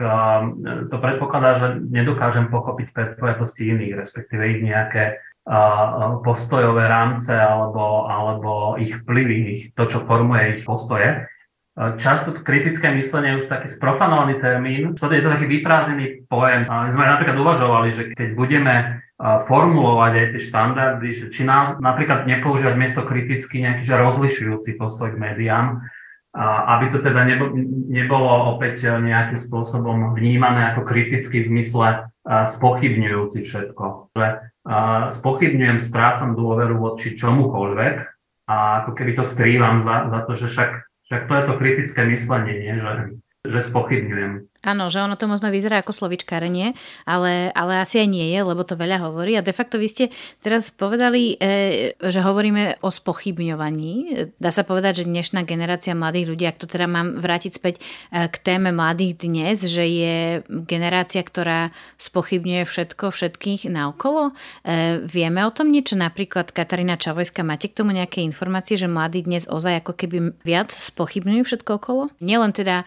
[0.91, 5.23] to predpokladá, že nedokážem pochopiť predpojatosti iných, respektíve ich nejaké
[6.21, 11.25] postojové rámce alebo, alebo ich vplyvy, ich, to, čo formuje ich postoje.
[11.79, 16.67] Často kritické myslenie je už taký sprofanovaný termín, je to taký vyprázdnený pojem.
[16.67, 18.75] My sme napríklad uvažovali, že keď budeme
[19.19, 25.15] formulovať aj tie štandardy, že či nás napríklad nepoužívať miesto kriticky nejaký že rozlišujúci postoj
[25.15, 25.79] k médiám,
[26.67, 27.23] aby to teda
[27.87, 34.11] nebolo opäť nejakým spôsobom vnímané ako kriticky v zmysle spochybňujúci všetko.
[34.19, 34.27] Že
[35.15, 37.95] spochybňujem, strácam dôveru voči čomukoľvek
[38.51, 42.01] a ako keby to skrývam za, za to, že však však to je to kritické
[42.05, 42.73] myslenie, nie?
[42.77, 42.91] Že,
[43.49, 44.31] že spochybňujem.
[44.59, 46.75] Áno, že ono to možno vyzerá ako slovičkárenie,
[47.07, 49.39] ale, ale asi aj nie je, lebo to veľa hovorí.
[49.39, 50.05] A de facto vy ste
[50.43, 53.95] teraz povedali, e, že hovoríme o spochybňovaní.
[54.35, 57.79] Dá sa povedať, že dnešná generácia mladých ľudí, ak to teda mám vrátiť späť
[58.11, 60.15] e, k téme mladých dnes, že je
[60.67, 64.35] generácia, ktorá spochybňuje všetko, všetkých naokolo.
[64.67, 65.95] E, vieme o tom niečo?
[65.95, 70.75] Napríklad Katarína Čavojská, máte k tomu nejaké informácie, že mladí dnes ozaj ako keby viac
[70.75, 72.11] spochybňujú všetko okolo?
[72.19, 72.83] Nielen teda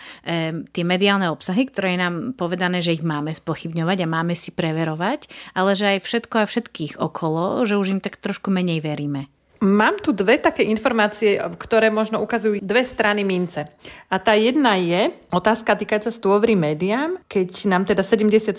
[0.73, 4.51] tie mediálne obsahy, obsahy, ktoré je nám povedané, že ich máme spochybňovať a máme si
[4.51, 9.31] preverovať, ale že aj všetko a všetkých okolo, že už im tak trošku menej veríme.
[9.63, 13.63] Mám tu dve také informácie, ktoré možno ukazujú dve strany mince.
[14.11, 16.19] A tá jedna je otázka týkajúca sa
[16.59, 18.59] médiám, keď nám teda 77%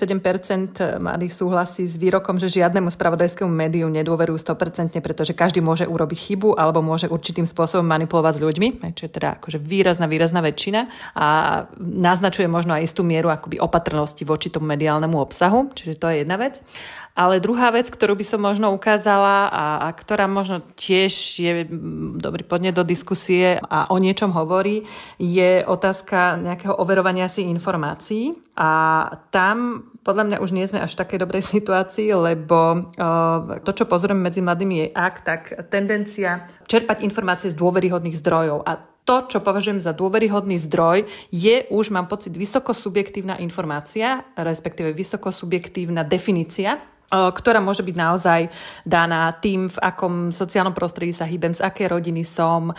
[1.03, 6.55] mladých súhlasí s výrokom, že žiadnemu spravodajskému médiu nedôverujú 100%, pretože každý môže urobiť chybu
[6.55, 10.87] alebo môže určitým spôsobom manipulovať s ľuďmi, čo je teda akože výrazná, výrazná väčšina
[11.19, 11.27] a
[11.83, 16.39] naznačuje možno aj istú mieru akoby opatrnosti voči tomu mediálnemu obsahu, čiže to je jedna
[16.39, 16.63] vec.
[17.13, 20.92] Ale druhá vec, ktorú by som možno ukázala a, a ktorá možno tiež
[21.39, 21.65] je
[22.17, 24.85] dobrý podnet do diskusie a o niečom hovorí,
[25.17, 28.33] je otázka nejakého overovania si informácií.
[28.53, 28.69] A
[29.33, 32.91] tam podľa mňa už nie sme až v takej dobrej situácii, lebo
[33.63, 38.61] to, čo pozorujeme medzi mladými je ak, tak tendencia čerpať informácie z dôveryhodných zdrojov.
[38.67, 46.07] A to, čo považujem za dôveryhodný zdroj, je už, mám pocit, vysokosubjektívna informácia, respektíve vysokosubjektívna
[46.07, 46.79] definícia
[47.13, 48.49] ktorá môže byť naozaj
[48.89, 52.73] daná tým, v akom sociálnom prostredí sa hýbem, z aké rodiny som,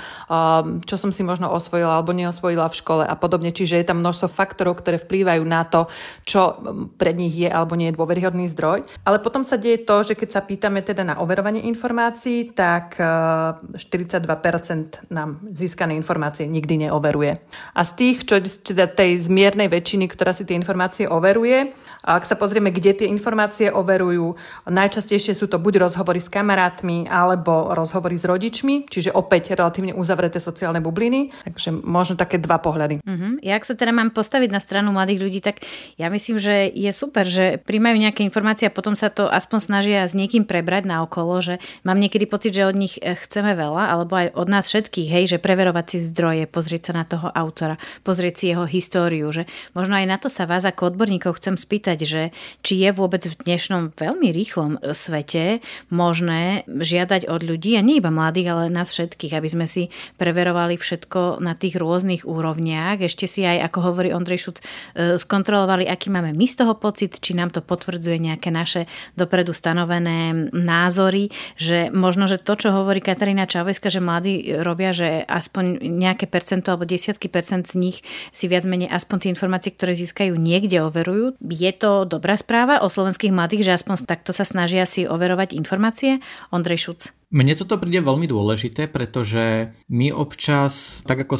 [0.83, 3.55] čo som si možno osvojila alebo neosvojila v škole a podobne.
[3.55, 5.87] Čiže je tam množstvo faktorov, ktoré vplývajú na to,
[6.27, 6.59] čo
[6.99, 8.83] pred nich je alebo nie je dôveryhodný zdroj.
[9.07, 15.15] Ale potom sa deje to, že keď sa pýtame teda na overovanie informácií, tak 42%
[15.15, 17.39] nám získané informácie nikdy neoveruje.
[17.77, 21.71] A z tých, čo teda tej zmiernej väčšiny, ktorá si tie informácie overuje,
[22.03, 24.24] ak sa pozrieme, kde tie informácie overujú,
[24.65, 30.41] Najčastejšie sú to buď rozhovory s kamarátmi alebo rozhovory s rodičmi, čiže opäť relatívne uzavreté
[30.41, 31.35] sociálne bubliny.
[31.45, 33.05] Takže možno také dva pohľady.
[33.05, 33.37] Uh-huh.
[33.45, 35.61] Ja ak sa teda mám postaviť na stranu mladých ľudí, tak
[36.01, 40.01] ja myslím, že je super, že príjmajú nejaké informácie a potom sa to aspoň snažia
[40.07, 43.91] s niekým prebrať na okolo, že mám niekedy pocit, že od nich eh, chceme veľa,
[43.91, 47.81] alebo aj od nás všetkých, hej, že preverovať si zdroje, pozrieť sa na toho autora,
[48.07, 51.99] pozrieť si jeho históriu, že možno aj na to sa vás ako odborníkov chcem spýtať,
[52.05, 52.23] že
[52.63, 58.13] či je vôbec v dnešnom veľmi rýchlom svete možné žiadať od ľudí, a nie iba
[58.13, 59.89] mladých, ale nás všetkých, aby sme si
[60.21, 63.01] preverovali všetko na tých rôznych úrovniach.
[63.01, 64.65] Ešte si aj, ako hovorí Ondrej Šuc, e,
[65.17, 68.85] skontrolovali, aký máme my z toho pocit, či nám to potvrdzuje nejaké naše
[69.17, 75.25] dopredu stanovené názory, že možno, že to, čo hovorí Katarína Čavojska, že mladí robia, že
[75.25, 77.97] aspoň nejaké percento alebo desiatky percent z nich
[78.35, 81.39] si viac menej aspoň tie informácie, ktoré získajú niekde overujú.
[81.41, 86.19] Je to dobrá správa o slovenských mladých, že aspoň takto sa snažia si overovať informácie.
[86.51, 87.01] Ondrej Šuc.
[87.33, 91.35] Mne toto príde veľmi dôležité, pretože my občas, tak ako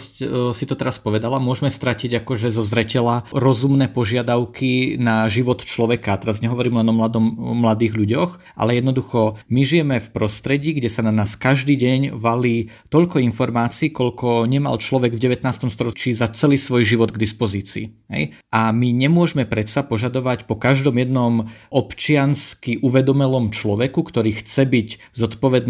[0.53, 6.17] si to teraz povedala, môžeme stratiť akože zo zretela rozumné požiadavky na život človeka.
[6.17, 11.05] Teraz nehovorím len o, mladom, mladých ľuďoch, ale jednoducho my žijeme v prostredí, kde sa
[11.05, 15.71] na nás každý deň valí toľko informácií, koľko nemal človek v 19.
[15.71, 17.85] storočí za celý svoj život k dispozícii.
[18.11, 18.37] Hej?
[18.51, 24.89] A my nemôžeme predsa požadovať po každom jednom občiansky uvedomelom človeku, ktorý chce byť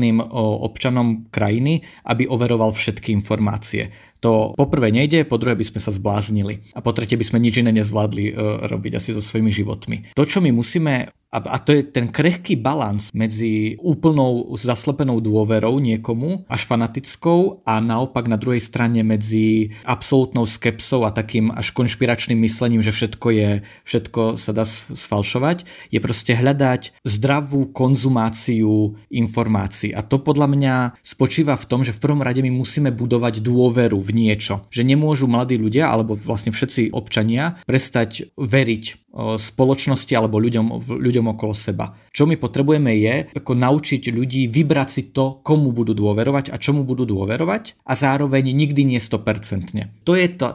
[0.05, 0.21] zodpovedným
[0.65, 3.89] občanom krajiny, aby overoval všetky informácie.
[4.25, 7.61] To poprvé nejde, po druhé by sme sa zbláznili a po tretie by sme nič
[7.61, 10.17] iné nezvládli uh, robiť asi so svojimi životmi.
[10.17, 16.47] To, čo my musíme a, to je ten krehký balans medzi úplnou zaslepenou dôverou niekomu,
[16.47, 22.87] až fanatickou a naopak na druhej strane medzi absolútnou skepsou a takým až konšpiračným myslením,
[22.87, 23.51] že všetko je,
[23.83, 24.63] všetko sa dá
[24.95, 29.91] sfalšovať, je proste hľadať zdravú konzumáciu informácií.
[29.91, 33.99] A to podľa mňa spočíva v tom, že v prvom rade my musíme budovať dôveru
[33.99, 34.65] v niečo.
[34.71, 41.55] Že nemôžu mladí ľudia, alebo vlastne všetci občania, prestať veriť spoločnosti alebo ľuďom, ľuďom okolo
[41.55, 41.95] seba.
[42.11, 46.83] Čo my potrebujeme je ako naučiť ľudí vybrať si to, komu budú dôverovať a čomu
[46.83, 50.03] budú dôverovať a zároveň nikdy nie 100%.
[50.03, 50.47] To je to,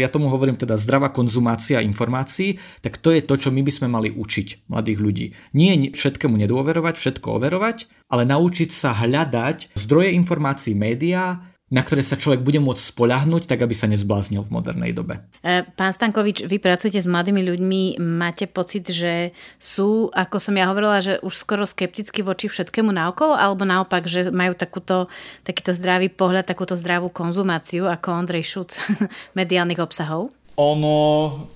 [0.00, 3.92] ja tomu hovorím teda zdravá konzumácia informácií, tak to je to, čo my by sme
[3.92, 5.26] mali učiť mladých ľudí.
[5.52, 12.14] Nie všetkému nedôverovať, všetko overovať, ale naučiť sa hľadať zdroje informácií médiá, na ktoré sa
[12.14, 15.18] človek bude môcť spoľahnúť, tak aby sa nezbláznil v modernej dobe.
[15.42, 20.70] E, pán Stankovič, vy pracujete s mladými ľuďmi, máte pocit, že sú, ako som ja
[20.70, 25.10] hovorila, že už skoro skepticky voči všetkému naokolo, alebo naopak, že majú takúto,
[25.42, 28.78] takýto zdravý pohľad, takúto zdravú konzumáciu, ako Ondrej Šuc
[29.38, 30.30] mediálnych obsahov?
[30.56, 30.94] ono,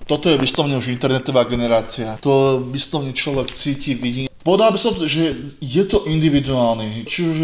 [0.05, 2.21] toto je vyslovne už internetová generácia.
[2.21, 4.30] To vyslovne človek cíti, vidí.
[4.41, 7.05] Povedal by som, že je to individuálne.
[7.05, 7.37] Či už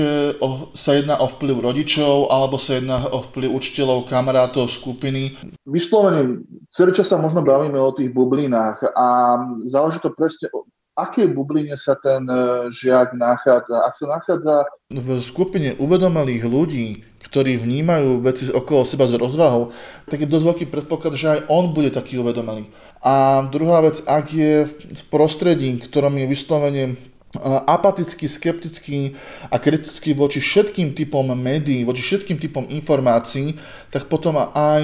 [0.74, 5.38] sa jedná o vplyv rodičov, alebo sa jedná o vplyv učiteľov, kamarátov, skupiny.
[5.70, 6.42] Vyslovene,
[6.74, 9.38] celý čas sa možno bavíme o tých bublinách a
[9.70, 10.50] záleží to presne
[10.98, 13.86] akej bubline sa ten e, žiak nachádza.
[13.86, 14.56] Ak sa nachádza
[14.90, 19.70] v skupine uvedomelých ľudí, ktorí vnímajú veci okolo seba s rozvahou,
[20.10, 22.66] tak je dosť veľký predpoklad, že aj on bude taký uvedomelý.
[23.06, 26.84] A druhá vec, ak je v prostredí, ktorom je vyslovene
[27.68, 29.00] apatický, skeptický
[29.52, 33.60] a kritický voči všetkým typom médií, voči všetkým typom informácií,
[33.92, 34.84] tak potom aj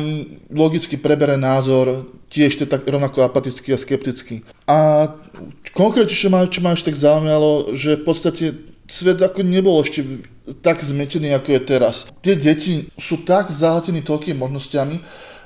[0.52, 4.44] logicky prebere názor tiež tak rovnako apatický a skeptický.
[4.68, 5.08] A
[5.72, 8.46] konkrétne, ma, čo ma ešte tak zaujímalo, že v podstate
[8.90, 10.04] svet ako nebol ešte
[10.60, 11.96] tak zmetený, ako je teraz.
[12.20, 14.96] Tie deti sú tak zahltení toľkými možnosťami,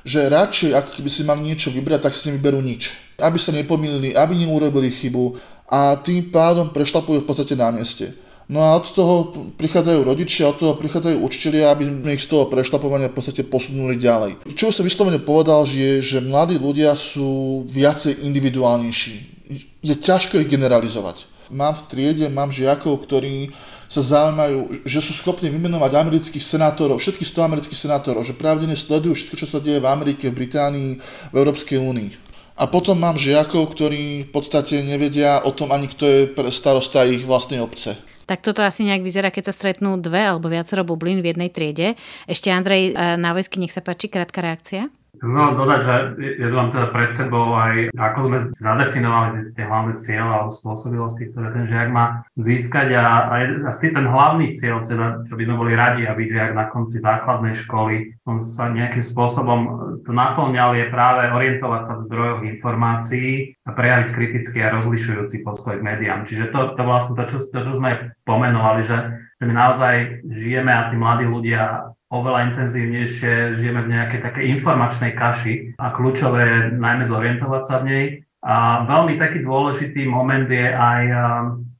[0.07, 2.95] že radšej, ako keby si mali niečo vybrať, tak si nevyberú nič.
[3.19, 5.36] Aby sa nepomýlili, aby neurobili chybu
[5.67, 8.15] a tým pádom prešlapujú v podstate na mieste.
[8.47, 9.15] No a od toho
[9.60, 13.99] prichádzajú rodičia, od toho prichádzajú učitelia, aby sme ich z toho prešlapovania v podstate posunuli
[13.99, 14.39] ďalej.
[14.56, 19.38] Čo sa vyslovene povedal, že je, že mladí ľudia sú viacej individuálnejší
[19.82, 21.27] je ťažko ich generalizovať.
[21.47, 23.56] Mám v triede, mám žiakov, ktorí
[23.88, 29.15] sa zaujímajú, že sú schopní vymenovať amerických senátorov, všetkých 100 amerických senátorov, že pravdene sledujú
[29.15, 30.99] všetko, čo sa deje v Amerike, v Británii,
[31.32, 32.26] v Európskej únii.
[32.58, 37.22] A potom mám žiakov, ktorí v podstate nevedia o tom ani kto je starosta ich
[37.22, 37.93] vlastnej obce.
[38.28, 41.96] Tak toto asi nejak vyzerá, keď sa stretnú dve alebo viacero bublín v jednej triede.
[42.28, 44.91] Ešte Andrej na vojsky, nech sa páči, krátka reakcia.
[45.17, 50.30] Znova dodať, že je to teda pred sebou aj, ako sme zadefinovali tie hlavné cieľe
[50.30, 55.34] alebo spôsobilosti, ktoré ten žiak má získať a, a, a ten hlavný cieľ, teda, čo
[55.34, 59.60] by sme boli radi, aby žiak na konci základnej školy on sa nejakým spôsobom
[60.06, 65.82] to naplňal, je práve orientovať sa v zdrojoch informácií a prejaviť kritický a rozlišujúci postoj
[65.82, 66.30] k médiám.
[66.30, 68.98] Čiže to, to vlastne to, čo, to, čo sme pomenovali, že
[69.41, 75.76] my naozaj žijeme a tí mladí ľudia oveľa intenzívnejšie žijeme v nejakej takej informačnej kaši
[75.76, 78.06] a kľúčové je najmä zorientovať sa v nej.
[78.48, 81.04] A veľmi taký dôležitý moment je aj,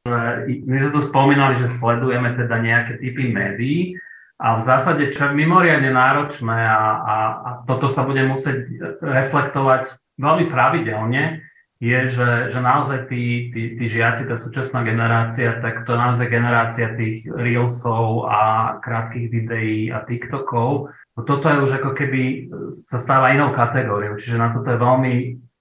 [0.04, 0.20] že
[0.68, 3.96] my sme tu spomínali, že sledujeme teda nejaké typy médií
[4.38, 8.68] a v zásade, čo je mimoriadne náročné a, a, a toto sa bude musieť
[9.00, 11.42] reflektovať veľmi pravidelne,
[11.78, 16.98] je, že, že naozaj tí, tí, tí žiaci, tá súčasná generácia, tak to naozaj generácia
[16.98, 20.90] tých reelsov a krátkých videí a TikTokov.
[20.90, 22.50] No toto je už ako keby
[22.90, 25.14] sa stáva inou kategóriou, čiže na toto je veľmi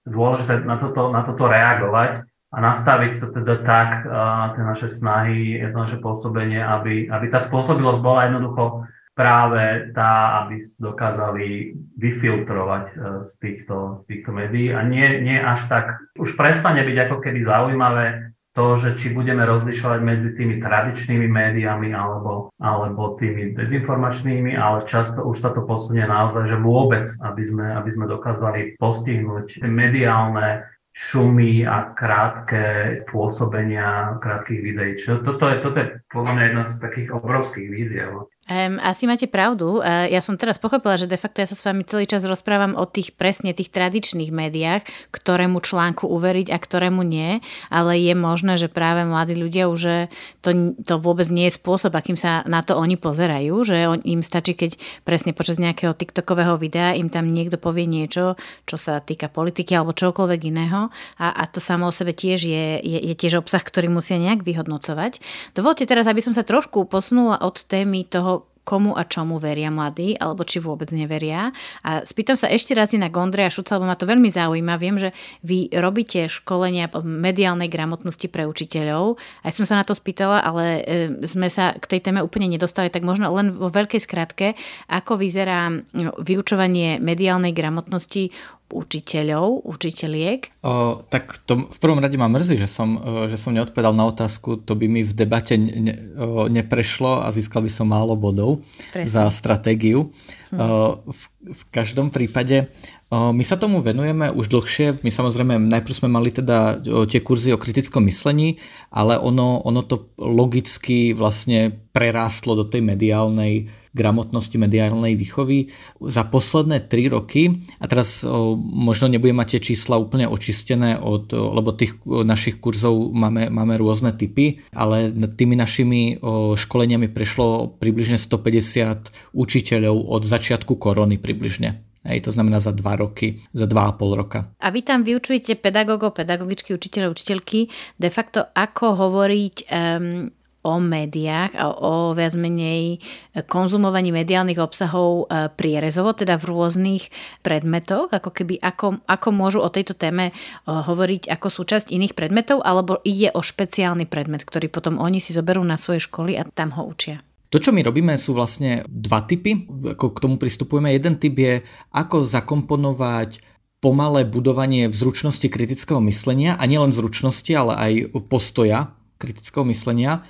[0.09, 4.07] dôležité na toto, na toto reagovať a nastaviť to teda tak,
[4.55, 10.61] tie naše snahy, to naše pôsobenie, aby, aby tá spôsobilosť bola jednoducho práve tá, aby
[10.77, 15.85] dokázali vyfiltrovať e, z týchto, z týchto médií a nie, nie až tak,
[16.21, 18.05] už prestane byť ako keby zaujímavé
[18.53, 25.21] to, že či budeme rozlišovať medzi tými tradičnými médiami alebo, alebo tými dezinformačnými, ale často
[25.25, 30.65] už sa to posunie naozaj, že vôbec, aby sme, aby sme dokázali postihnúť mediálne
[30.97, 32.65] šumy a krátke
[33.05, 34.91] pôsobenia krátkých videí.
[34.97, 38.25] Čo, toto, je, toto je podľa mňa jedna z takých obrovských víziev.
[38.47, 39.83] Um, asi máte pravdu.
[39.83, 42.79] Uh, ja som teraz pochopila, že de facto ja sa s vami celý čas rozprávam
[42.79, 48.55] o tých presne tých tradičných médiách, ktorému článku uveriť a ktorému nie, ale je možné,
[48.55, 50.07] že práve mladí ľudia už
[50.39, 54.23] to, to vôbec nie je spôsob, akým sa na to oni pozerajú, že on, im
[54.23, 59.27] stačí, keď presne počas nejakého TikTokového videa im tam niekto povie niečo, čo sa týka
[59.27, 60.87] politiky alebo čokoľvek iného
[61.19, 64.47] a, a to samo o sebe tiež je, je, je tiež obsah, ktorý musia nejak
[64.47, 65.19] vyhodnocovať.
[65.51, 68.36] Dovolte teraz, aby som sa trošku posunula od témy toho
[68.67, 71.55] komu a čomu veria mladí, alebo či vôbec neveria.
[71.87, 74.75] A spýtam sa ešte raz na Gondreja Šuca, lebo ma to veľmi zaujíma.
[74.75, 75.15] Viem, že
[75.47, 79.15] vy robíte školenia mediálnej gramotnosti pre učiteľov.
[79.47, 82.91] Aj som sa na to spýtala, ale e, sme sa k tej téme úplne nedostali,
[82.91, 84.59] tak možno len vo veľkej skratke,
[84.91, 85.71] ako vyzerá
[86.19, 88.35] vyučovanie mediálnej gramotnosti
[88.67, 90.59] učiteľov, učiteľiek?
[90.59, 92.99] O, tak to v prvom rade ma mrzí, že som,
[93.31, 97.63] že som neodpovedal na otázku, to by mi v debate ne, o, neprešlo a získal
[97.63, 98.59] by som málo bodov
[98.91, 99.07] Presne.
[99.07, 100.11] za stratégiu.
[100.51, 100.59] Hm.
[100.59, 100.65] O,
[101.07, 102.67] v, v každom prípade
[103.07, 104.99] o, my sa tomu venujeme už dlhšie.
[104.99, 108.59] My samozrejme najprv sme mali teda o, tie kurzy o kritickom myslení,
[108.91, 116.85] ale ono, ono to logicky vlastne prerástlo do tej mediálnej gramotnosti mediálnej výchovy za posledné
[116.85, 121.73] 3 roky, a teraz o, možno nebudem mať tie čísla úplne očistené, od, o, lebo
[121.73, 128.21] tých o, našich kurzov máme, máme rôzne typy, ale tými našimi o, školeniami prešlo približne
[128.21, 131.87] 150 učiteľov od začiatku korony približne.
[132.07, 134.47] Hej, to znamená za dva roky, za dva a pol roka.
[134.63, 137.67] A vy tam vyučujete pedagógov, pedagogičky, učiteľov, učiteľky,
[137.99, 140.31] de facto ako hovoriť um,
[140.67, 142.99] o médiách a o viac menej
[143.47, 147.07] konzumovaní mediálnych obsahov e, prierezovo, teda v rôznych
[147.39, 150.33] predmetoch, ako keby ako, ako môžu o tejto téme e,
[150.67, 155.63] hovoriť ako súčasť iných predmetov, alebo ide o špeciálny predmet, ktorý potom oni si zoberú
[155.63, 157.23] na svoje školy a tam ho učia.
[157.47, 159.63] To, čo my robíme, sú vlastne dva typy,
[159.95, 160.91] ako k tomu pristupujeme.
[160.91, 161.63] Jeden typ je,
[161.95, 163.39] ako zakomponovať
[163.79, 167.91] pomalé budovanie v zručnosti kritického myslenia a nielen zručnosti, ale aj
[168.27, 170.27] postoja kritického myslenia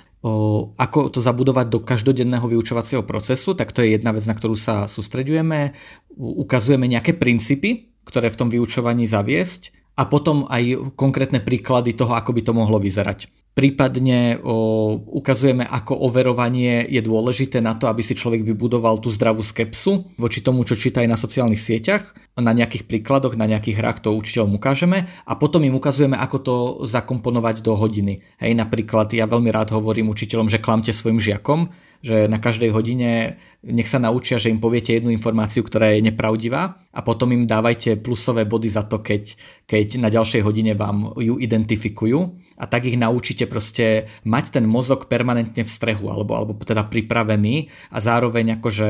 [0.74, 4.90] ako to zabudovať do každodenného vyučovacieho procesu, tak to je jedna vec, na ktorú sa
[4.90, 5.74] sústreďujeme.
[6.18, 12.34] Ukazujeme nejaké princípy, ktoré v tom vyučovaní zaviesť a potom aj konkrétne príklady toho, ako
[12.34, 13.30] by to mohlo vyzerať.
[13.58, 19.42] Prípadne o, ukazujeme, ako overovanie je dôležité na to, aby si človek vybudoval tú zdravú
[19.42, 22.14] skepsu voči tomu, čo číta aj na sociálnych sieťach.
[22.38, 26.54] Na nejakých príkladoch, na nejakých hrách to učiteľom ukážeme a potom im ukazujeme, ako to
[26.86, 28.22] zakomponovať do hodiny.
[28.38, 31.66] Hej, napríklad ja veľmi rád hovorím učiteľom, že klamte svojim žiakom,
[32.02, 36.78] že na každej hodine nech sa naučia, že im poviete jednu informáciu, ktorá je nepravdivá
[36.94, 39.34] a potom im dávajte plusové body za to, keď,
[39.66, 42.18] keď na ďalšej hodine vám ju identifikujú
[42.58, 47.70] a tak ich naučíte proste mať ten mozog permanentne v strehu alebo, alebo teda pripravený
[47.90, 48.88] a zároveň akože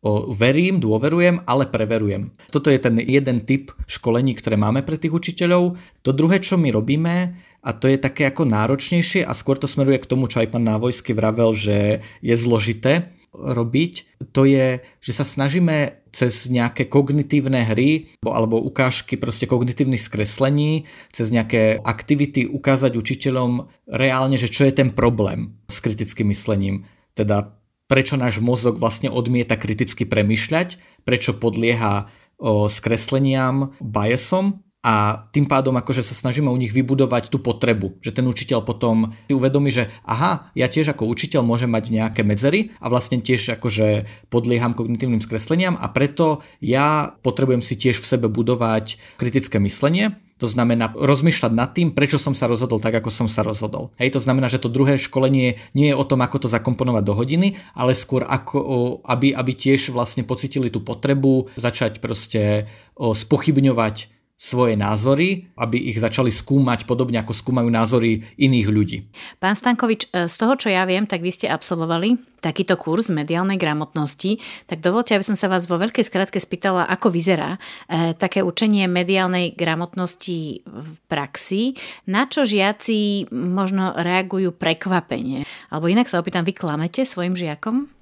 [0.00, 2.32] o, verím, dôverujem, ale preverujem.
[2.48, 5.76] Toto je ten jeden typ školení, ktoré máme pre tých učiteľov.
[6.04, 10.00] To druhé, čo my robíme, a to je také ako náročnejšie a skôr to smeruje
[10.00, 15.22] k tomu, čo aj pán Návojsky vravel, že je zložité robiť, to je, že sa
[15.22, 23.70] snažíme cez nejaké kognitívne hry alebo ukážky proste kognitívnych skreslení, cez nejaké aktivity ukázať učiteľom
[23.86, 26.82] reálne, že čo je ten problém s kritickým myslením.
[27.14, 27.54] Teda
[27.86, 35.76] prečo náš mozog vlastne odmieta kriticky premyšľať, prečo podlieha o, skresleniam, biasom a tým pádom
[35.76, 39.92] akože sa snažíme u nich vybudovať tú potrebu, že ten učiteľ potom si uvedomí, že
[40.08, 45.20] aha, ja tiež ako učiteľ môžem mať nejaké medzery a vlastne tiež akože podlieham kognitívnym
[45.20, 51.52] skresleniam a preto ja potrebujem si tiež v sebe budovať kritické myslenie, to znamená rozmýšľať
[51.52, 53.92] nad tým, prečo som sa rozhodol tak, ako som sa rozhodol.
[54.00, 57.12] Hej, to znamená, že to druhé školenie nie je o tom, ako to zakomponovať do
[57.12, 62.64] hodiny, ale skôr ako, aby, aby tiež vlastne pocitili tú potrebu začať proste
[62.96, 68.98] spochybňovať svoje názory, aby ich začali skúmať podobne ako skúmajú názory iných ľudí.
[69.36, 73.60] Pán Stankovič, e, z toho, čo ja viem, tak vy ste absolvovali takýto kurz mediálnej
[73.60, 78.40] gramotnosti, tak dovolte, aby som sa vás vo veľkej skratke spýtala, ako vyzerá e, také
[78.40, 81.76] učenie mediálnej gramotnosti v praxi,
[82.08, 85.44] na čo žiaci možno reagujú prekvapenie.
[85.68, 87.99] Alebo inak sa opýtam, vy klamete svojim žiakom?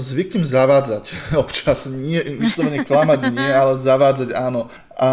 [0.00, 4.72] Zvyknem zavádzať občas, nie, vyslovene klamať nie, ale zavádzať áno.
[4.96, 5.08] A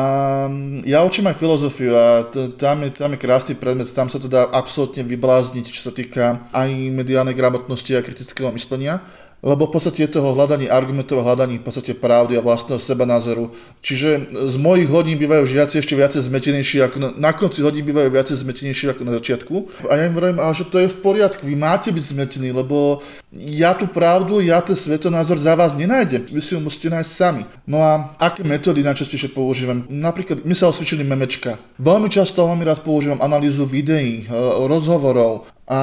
[0.87, 4.31] ja učím aj filozofiu a t- tam, je, tam je krásny predmet, tam sa to
[4.31, 9.03] dá absolútne vyblázniť, čo sa týka aj mediálnej gramotnosti a kritického myslenia
[9.45, 13.05] lebo v podstate je toho hľadanie argumentov a hľadanie v podstate pravdy a vlastného seba
[13.05, 13.53] názoru.
[13.85, 18.09] Čiže z mojich hodín bývajú žiaci ešte viacej zmetenejší, ako na, na konci hodín bývajú
[18.09, 19.55] viacej zmetenejší ako na začiatku.
[19.87, 23.77] A ja im hovorím, že to je v poriadku, vy máte byť zmetení, lebo ja
[23.77, 27.43] tú pravdu, ja ten svetonázor za vás nenájdem, vy si ho musíte nájsť sami.
[27.69, 29.85] No a aké metódy najčastejšie používam?
[29.91, 31.59] Napríklad, my sa osvedčili memečka.
[31.77, 34.33] Veľmi často, veľmi raz používam analýzu videí, e,
[34.65, 35.79] rozhovorov, a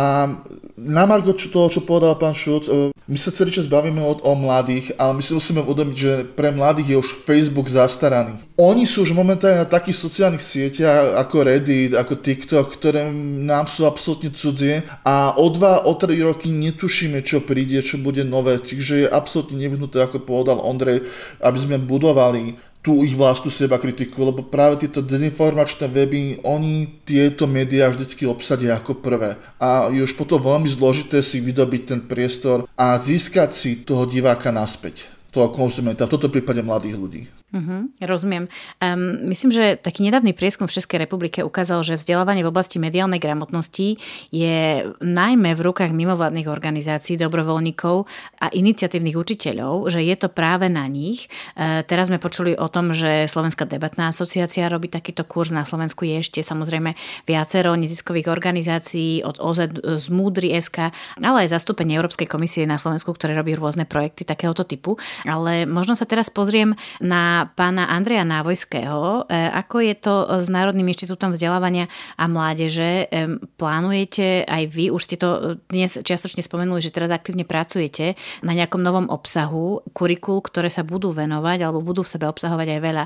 [0.81, 4.33] na Margo toho, čo povedal pán Šuc, e, my sa celý čas bavíme o, o
[4.33, 8.41] mladých, ale my si musíme uvedomiť, že pre mladých je už Facebook zastaraný.
[8.57, 13.05] Oni sú už momentálne na takých sociálnych sieťach ako Reddit, ako TikTok, ktoré
[13.45, 18.25] nám sú absolútne cudzie a o dva, o tri roky netušíme, čo príde, čo bude
[18.25, 18.57] nové.
[18.57, 21.05] Čiže je absolútne nevyhnuté, ako povedal Ondrej,
[21.45, 27.49] aby sme budovali tú ich vlastnú seba kritiku, lebo práve tieto dezinformačné weby, oni tieto
[27.49, 29.41] médiá vždycky obsadia ako prvé.
[29.57, 34.53] A je už potom veľmi zložité si vydobiť ten priestor a získať si toho diváka
[34.53, 37.23] naspäť toho konzumenta, v tomto prípade mladých ľudí.
[37.55, 38.51] Uh-huh, rozumiem.
[38.83, 43.23] Um, myslím, že taký nedávny prieskum v Českej republike ukázal, že vzdelávanie v oblasti mediálnej
[43.23, 43.95] gramotnosti
[44.35, 44.59] je
[44.99, 48.11] najmä v rukách mimovládnych organizácií, dobrovoľníkov
[48.43, 51.31] a iniciatívnych učiteľov, že je to práve na nich.
[51.55, 55.55] Uh, teraz sme počuli o tom, že Slovenská debatná asociácia robí takýto kurz.
[55.55, 60.91] Na Slovensku je ešte samozrejme viacero neziskových organizácií od OZ z Múdry SK,
[61.23, 64.99] ale aj zastúpenie Európskej komisie na Slovensku, ktoré robí rôzne projekty takéhoto typu.
[65.23, 69.29] Ale možno sa teraz pozriem na na pána Andreja Návojského.
[69.29, 73.13] E, ako je to s Národným inštitútom vzdelávania a mládeže?
[73.13, 78.57] E, plánujete aj vy, už ste to dnes čiastočne spomenuli, že teraz aktívne pracujete na
[78.57, 83.05] nejakom novom obsahu kurikul, ktoré sa budú venovať alebo budú v sebe obsahovať aj veľa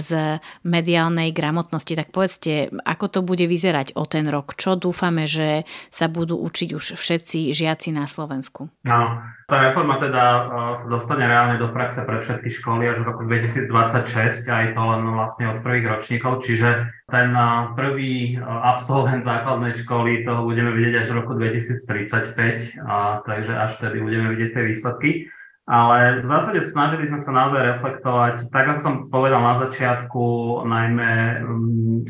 [0.00, 0.10] z
[0.64, 1.92] mediálnej gramotnosti.
[1.92, 4.56] Tak povedzte, ako to bude vyzerať o ten rok?
[4.56, 8.72] Čo dúfame, že sa budú učiť už všetci žiaci na Slovensku?
[8.88, 10.24] No, tá reforma teda
[10.80, 13.28] sa dostane reálne do praxe pre všetky školy až v roku
[13.74, 17.34] 2026, aj to len vlastne od prvých ročníkov, čiže ten
[17.74, 23.98] prvý absolvent základnej školy toho budeme vidieť až v roku 2035, a, takže až tedy
[23.98, 25.10] budeme vidieť tie výsledky.
[25.64, 30.22] Ale v zásade snažili sme sa naozaj reflektovať, tak ako som povedal na začiatku,
[30.68, 32.04] najmä um,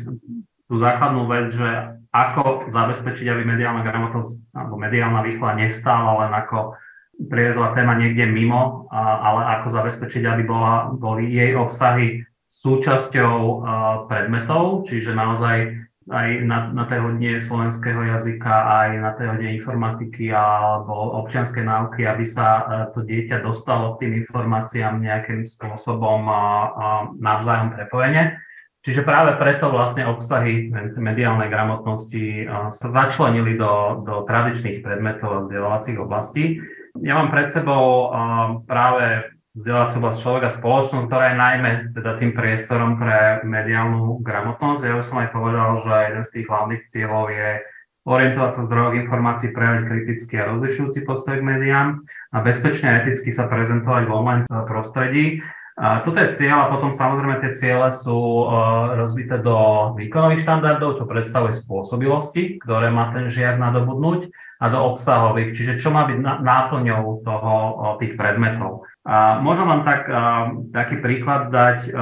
[0.67, 1.69] tú základnú vec, že
[2.11, 6.75] ako zabezpečiť, aby mediálna gramotnosť alebo mediálna výchova nestála len ako
[7.15, 13.65] priezla téma niekde mimo, ale ako zabezpečiť, aby bola, boli jej obsahy súčasťou
[14.07, 20.29] predmetov, čiže naozaj aj na, na tej hodine slovenského jazyka, aj na tej hodine informatiky
[20.29, 22.61] alebo občianskej náuky, aby sa
[22.93, 26.29] to dieťa dostalo k tým informáciám nejakým spôsobom
[27.17, 28.37] navzájom prepojenie.
[28.85, 35.97] Čiže práve preto vlastne obsahy mediálnej gramotnosti sa začlenili do, do tradičných predmetov a vzdelávacích
[35.97, 36.61] oblastí.
[37.03, 38.13] Ja mám pred sebou
[38.63, 44.83] práve vzdelávaciu oblasť človeka spoločnosť, ktorá je najmä teda tým priestorom pre mediálnu gramotnosť.
[44.83, 47.49] Ja už som aj povedal, že jeden z tých hlavných cieľov je
[48.05, 51.87] orientovať sa v zdrojoch informácií, prejavať kritický a rozlišujúci postoj k médiám
[52.31, 55.25] a bezpečne a eticky sa prezentovať v online prostredí.
[55.75, 61.01] A toto je cieľ a potom samozrejme tie ciele sú uh, rozbité do výkonových štandardov,
[61.01, 64.31] čo predstavuje spôsobilosti, ktoré má ten žiak nadobudnúť
[64.65, 67.53] a do obsahových, čiže čo má byť náplňou toho,
[68.01, 68.89] tých predmetov.
[69.05, 70.09] A môžem vám tak,
[70.73, 71.93] taký príklad dať.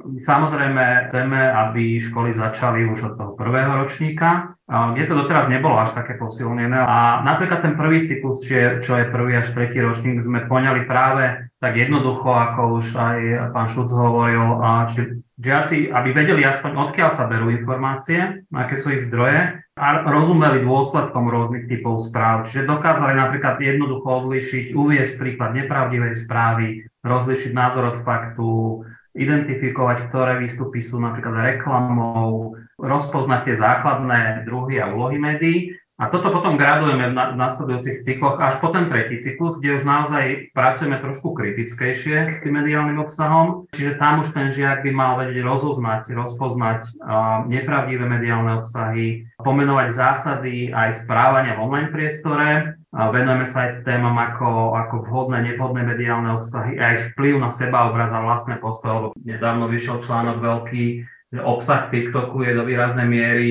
[0.00, 5.90] Samozrejme, chceme, aby školy začali už od toho prvého ročníka, kde to doteraz nebolo až
[5.92, 6.78] také posilnené.
[6.78, 11.74] A napríklad ten prvý cyklus, čo je, prvý až tretí ročník, sme poňali práve tak
[11.74, 13.18] jednoducho, ako už aj
[13.50, 14.62] pán Šuc hovoril,
[14.94, 20.62] čiže žiaci, aby vedeli aspoň odkiaľ sa berú informácie, aké sú ich zdroje a rozumeli
[20.62, 22.44] dôsledkom rôznych typov správ.
[22.46, 28.84] Čiže dokázali napríklad jednoducho odlišiť, uviesť príklad nepravdivej správy, rozlišiť názor od faktu,
[29.16, 36.32] identifikovať, ktoré výstupy sú napríklad reklamou, rozpoznať tie základné druhy a úlohy médií a toto
[36.32, 40.48] potom gradujeme v, na, v nasledujúcich cykloch až po ten tretí cyklus, kde už naozaj
[40.56, 43.68] pracujeme trošku kritickejšie s tým mediálnym obsahom.
[43.76, 49.88] Čiže tam už ten žiak by mal vedieť rozoznať, rozpoznať uh, nepravdivé mediálne obsahy, pomenovať
[49.92, 52.80] zásady aj správania v online priestore.
[52.96, 57.52] Uh, venujeme sa aj témam ako, ako vhodné, nevhodné mediálne obsahy a ich vplyv na
[57.52, 59.12] seba, obraz a vlastné postoje.
[59.20, 60.84] Nedávno vyšiel článok veľký
[61.30, 63.50] obsah TikToku je do výraznej miery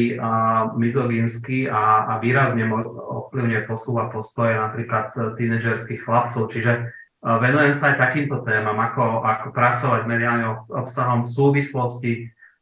[0.75, 6.51] mizogínsky a, a výrazne ovplyvne posúva postoje napríklad tínedžerských chlapcov.
[6.51, 6.91] Čiže
[7.23, 12.13] venujem sa aj takýmto témam, ako, ako pracovať mediálnym obsahom v súvislosti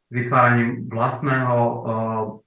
[0.08, 1.80] s vytváraním vlastného uh,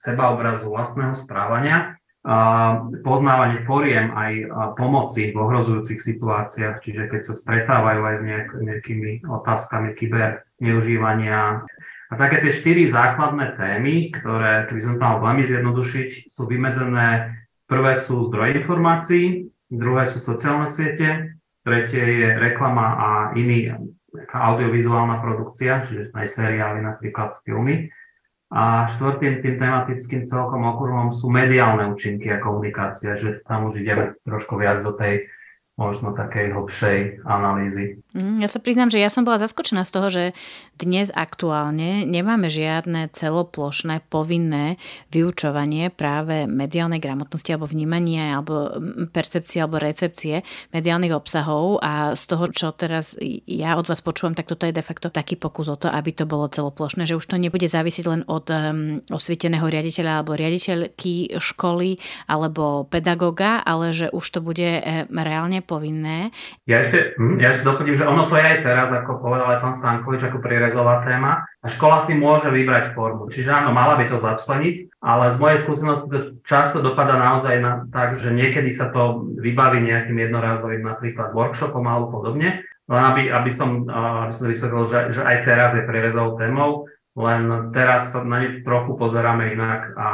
[0.02, 1.94] sebaobrazu, vlastného správania,
[2.26, 8.24] uh, poznávanie foriem aj uh, pomoci v ohrozujúcich situáciách, čiže keď sa stretávajú aj s
[8.26, 11.62] nejak, nejakými otázkami kyber neužívania
[12.12, 17.40] a také tie štyri základné témy, ktoré, keby som to mal veľmi zjednodušiť, sú vymedzené.
[17.72, 23.10] Prvé sú zdroje informácií, druhé sú sociálne siete, tretie je reklama a
[23.40, 23.72] iný
[24.28, 27.88] audiovizuálna produkcia, čiže aj seriály, napríklad filmy.
[28.52, 34.20] A štvrtým tým tematickým celkom okruhom sú mediálne účinky a komunikácia, že tam už ideme
[34.28, 35.32] trošku viac do tej
[35.82, 37.98] možno takej hlbšej analýzy.
[38.14, 40.24] Mm, ja sa priznám, že ja som bola zaskočená z toho, že
[40.78, 44.78] dnes aktuálne nemáme žiadne celoplošné povinné
[45.10, 48.78] vyučovanie práve mediálnej gramotnosti alebo vnímania alebo
[49.10, 53.18] percepcie alebo recepcie mediálnych obsahov a z toho, čo teraz
[53.48, 56.30] ja od vás počúvam, tak toto je de facto taký pokus o to, aby to
[56.30, 61.98] bolo celoplošné, že už to nebude závisieť len od um, osvieteného riaditeľa alebo riaditeľky školy
[62.28, 66.36] alebo pedagoga, ale že už to bude reálne povinné.
[66.68, 69.64] Ja ešte, hm, ja ešte doplním, že ono to je aj teraz, ako povedal aj
[69.64, 71.48] pán Stankovič, ako prierezová téma.
[71.64, 73.32] A škola si môže vybrať formu.
[73.32, 77.88] Čiže áno, mala by to začleniť, ale z mojej skúsenosti to často dopada naozaj na,
[77.88, 82.68] tak, že niekedy sa to vybaví nejakým jednorázovým napríklad workshopom alebo podobne.
[82.92, 87.72] Len aby, aby som, aby som vysvetlil, že, že aj teraz je prierezovou témou, len
[87.76, 90.08] teraz sa na ne trochu pozeráme inak a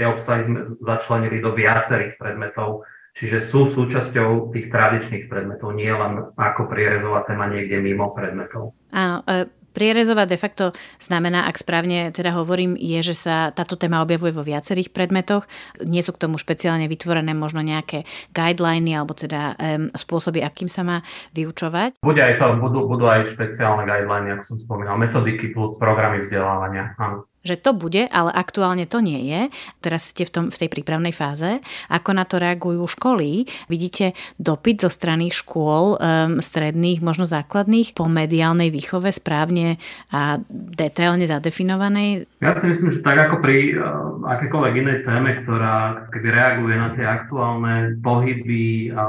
[0.00, 6.36] tie obsahy sme začlenili do viacerých predmetov Čiže sú súčasťou tých tradičných predmetov, nie len
[6.36, 8.76] ako prierezová téma niekde mimo predmetov.
[8.92, 14.00] Áno, e, Prierezová de facto znamená, ak správne teda hovorím, je, že sa táto téma
[14.00, 15.44] objavuje vo viacerých predmetoch.
[15.84, 20.80] Nie sú k tomu špeciálne vytvorené možno nejaké guideliny alebo teda um, spôsoby, akým sa
[20.80, 21.04] má
[21.36, 22.00] vyučovať.
[22.00, 26.96] Bude aj to, budú, budú aj špeciálne guideliny, ako som spomínal, metodiky plus programy vzdelávania.
[26.96, 29.40] Áno že to bude, ale aktuálne to nie je.
[29.78, 31.62] Teraz ste v, tom, v tej prípravnej fáze.
[31.88, 33.46] Ako na to reagujú školy?
[33.70, 39.78] Vidíte dopyt zo strany škôl um, stredných, možno základných po mediálnej výchove správne
[40.10, 42.26] a detailne zadefinovanej?
[42.42, 46.90] Ja si myslím, že tak ako pri uh, akékoľvek inej téme, ktorá keby reaguje na
[46.98, 49.04] tie aktuálne pohyby a,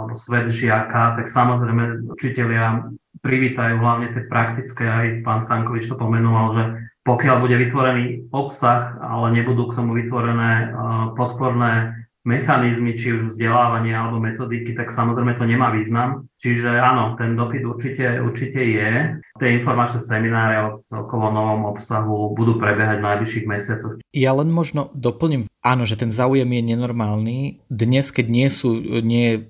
[0.00, 2.88] alebo svet žiaka, tak samozrejme učiteľia
[3.24, 6.64] privítajú hlavne tie praktické, aj pán Stankovič to pomenoval, že
[7.04, 10.72] pokiaľ bude vytvorený obsah, ale nebudú k tomu vytvorené
[11.14, 11.92] podporné
[12.24, 16.24] mechanizmy, či už vzdelávania alebo metodiky, tak samozrejme to nemá význam.
[16.44, 19.16] Čiže áno, ten dopyt určite, určite je.
[19.40, 23.96] Tie informačné semináre o celkovo novom obsahu budú prebiehať v najbližších mesiacoch.
[24.12, 27.64] Ja len možno doplním, áno, že ten záujem je nenormálny.
[27.72, 29.40] Dnes, keď nie sú nie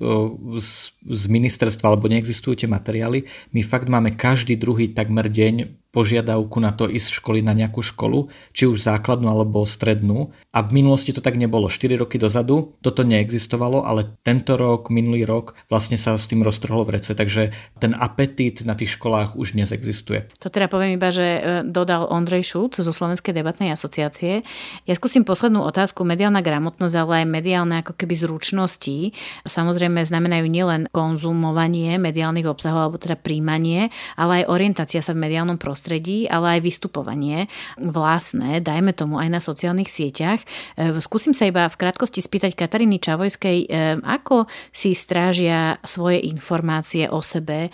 [0.54, 6.58] z, z ministerstva alebo neexistujú tie materiály, my fakt máme každý druhý takmer deň požiadavku
[6.58, 10.34] na to ísť školy na nejakú školu, či už základnú alebo strednú.
[10.50, 11.70] A v minulosti to tak nebolo.
[11.70, 16.82] 4 roky dozadu toto neexistovalo, ale tento rok, minulý rok vlastne sa s tým roztrhlo
[16.84, 20.28] v rece, takže ten apetít na tých školách už dnes existuje.
[20.44, 24.44] To teda poviem iba, že e, dodal Ondrej Šulc zo Slovenskej debatnej asociácie.
[24.84, 26.04] Ja skúsim poslednú otázku.
[26.04, 29.16] Mediálna gramotnosť, ale aj mediálne ako keby zručnosti
[29.48, 33.88] samozrejme znamenajú nielen konzumovanie mediálnych obsahov alebo teda príjmanie,
[34.20, 37.46] ale aj orientácia sa v mediálnom prostredí ale aj vystupovanie
[37.78, 40.42] vlastné, dajme tomu aj na sociálnych sieťach.
[40.74, 46.73] E, skúsim sa iba v krátkosti spýtať Kataríny Čavojskej, e, ako si strážia svoje informácie
[47.12, 47.68] o sebe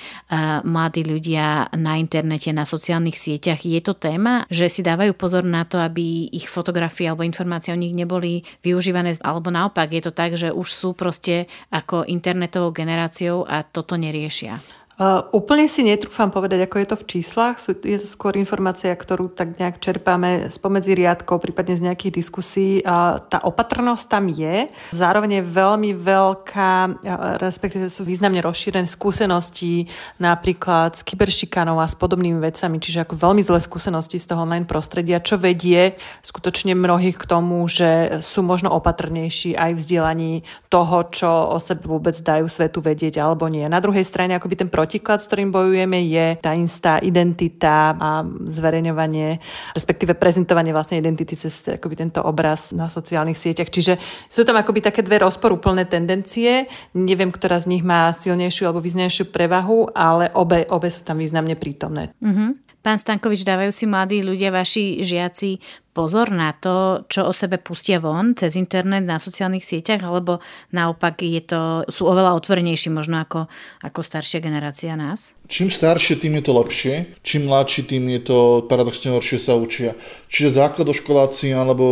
[0.67, 3.63] mladí ľudia na internete, na sociálnych sieťach.
[3.63, 7.79] Je to téma, že si dávajú pozor na to, aby ich fotografie alebo informácie o
[7.79, 13.47] nich neboli využívané, alebo naopak je to tak, že už sú proste ako internetovou generáciou
[13.47, 14.80] a toto neriešia.
[15.01, 17.57] Uh, úplne si netrúfam povedať, ako je to v číslach.
[17.57, 22.85] Sú, je to skôr informácia, ktorú tak nejak čerpáme spomedzi riadkov, prípadne z nejakých diskusí.
[22.85, 24.69] Uh, tá opatrnosť tam je.
[24.93, 29.89] Zároveň je veľmi veľká, uh, respektíve sú významne rozšírené skúsenosti
[30.21, 34.69] napríklad s kyberšikanou a s podobnými vecami, čiže ako veľmi zlé skúsenosti z toho online
[34.69, 40.33] prostredia, čo vedie skutočne mnohých k tomu, že sú možno opatrnejší aj v vzdielaní
[40.69, 43.65] toho, čo o sebe vôbec dajú svetu vedieť alebo nie.
[43.65, 48.27] Na druhej strane akoby ten proti protiklad, s ktorým bojujeme, je tá istá identita a
[48.27, 49.39] zverejňovanie,
[49.71, 53.71] respektíve prezentovanie vlastne identity cez akoby tento obraz na sociálnych sieťach.
[53.71, 56.67] Čiže sú tam akoby také dve rozporúplné tendencie.
[56.99, 61.55] Neviem, ktorá z nich má silnejšiu alebo významnejšiu prevahu, ale obe, obe sú tam významne
[61.55, 62.11] prítomné.
[62.19, 62.83] Mm-hmm.
[62.83, 65.63] Pán Stankovič, dávajú si mladí ľudia, vaši žiaci
[66.01, 70.41] pozor na to, čo o sebe pustia von cez internet na sociálnych sieťach, alebo
[70.73, 71.61] naopak je to,
[71.93, 73.53] sú oveľa otvorenejší možno ako,
[73.85, 75.37] ako staršia generácia nás?
[75.51, 76.95] Čím staršie, tým je to lepšie.
[77.27, 78.39] Čím mladší, tým je to
[78.71, 79.99] paradoxne horšie sa učia.
[80.31, 81.85] Čiže základoškoláci alebo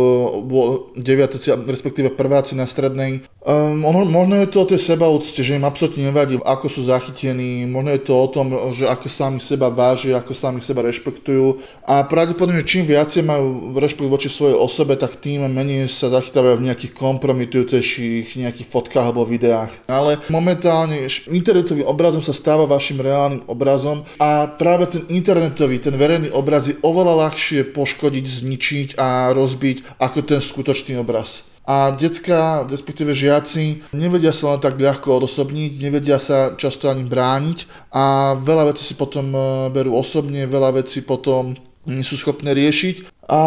[0.95, 5.67] deviatáci, respektíve prváci na strednej, um, ono, možno je to o tej sebaúcte, že im
[5.67, 10.15] absolútne nevadí, ako sú zachytení, možno je to o tom, že ako sami seba vážia,
[10.15, 15.43] ako sami seba rešpektujú a pravdepodobne čím viacej majú rešpekt voči svojej osobe, tak tým
[15.51, 19.75] menej sa zachytávajú v nejakých kompromitujúcejších nejakých fotkách alebo videách.
[19.91, 26.31] Ale momentálne internetový obrazom sa stáva vašim reálnym obrazom a práve ten internetový, ten verejný
[26.31, 31.49] obraz je oveľa ľahšie poškodiť, zničiť a rozbiť ako ten skutočný obraz.
[31.69, 37.93] A detská, respektíve žiaci, nevedia sa len tak ľahko odosobniť, nevedia sa často ani brániť
[37.93, 41.53] a veľa vecí si potom e, berú osobne, veľa vecí potom
[41.87, 43.41] nie sú schopné riešiť a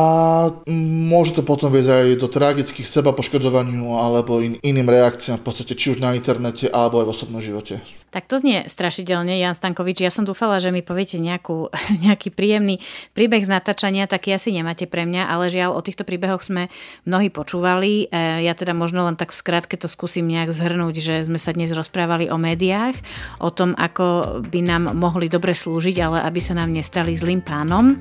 [0.71, 5.75] môže to potom viesť aj do tragických seba poškodzovaniu alebo in, iným reakciám v podstate
[5.75, 7.83] či už na internete alebo aj v osobnom živote.
[8.13, 10.05] Tak to znie strašidelne, Jan Stankovič.
[10.05, 11.73] Ja som dúfala, že mi poviete nejakú,
[12.05, 12.79] nejaký príjemný
[13.17, 16.69] príbeh z natáčania, taký asi nemáte pre mňa, ale žiaľ, o týchto príbehoch sme
[17.09, 18.13] mnohí počúvali.
[18.13, 21.57] E, ja teda možno len tak v skratke to skúsim nejak zhrnúť, že sme sa
[21.57, 23.01] dnes rozprávali o médiách,
[23.41, 27.97] o tom, ako by nám mohli dobre slúžiť, ale aby sa nám nestali zlým pánom.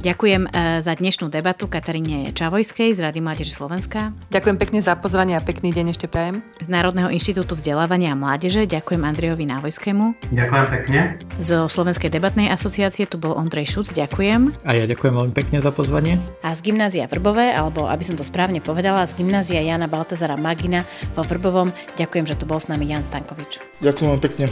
[0.00, 4.16] Ďakujem e, za dnešnú debatu Kataríne Čavojskej z Rady Mládeže Slovenska.
[4.32, 6.40] Ďakujem pekne za pozvanie a pekný deň ešte prajem.
[6.56, 10.32] Z Národného inštitútu vzdelávania a mládeže ďakujem Andrejovi Návojskému.
[10.32, 11.00] Ďakujem pekne.
[11.36, 14.56] Zo Slovenskej debatnej asociácie tu bol Ondrej Šuc, ďakujem.
[14.64, 16.16] A ja ďakujem veľmi pekne za pozvanie.
[16.40, 20.88] A z Gymnázia Vrbové, alebo aby som to správne povedala, z Gymnázia Jana Baltazara Magina
[21.12, 23.60] vo Vrbovom, ďakujem, že tu bol s nami Jan Stankovič.
[23.84, 24.48] Ďakujem pekne.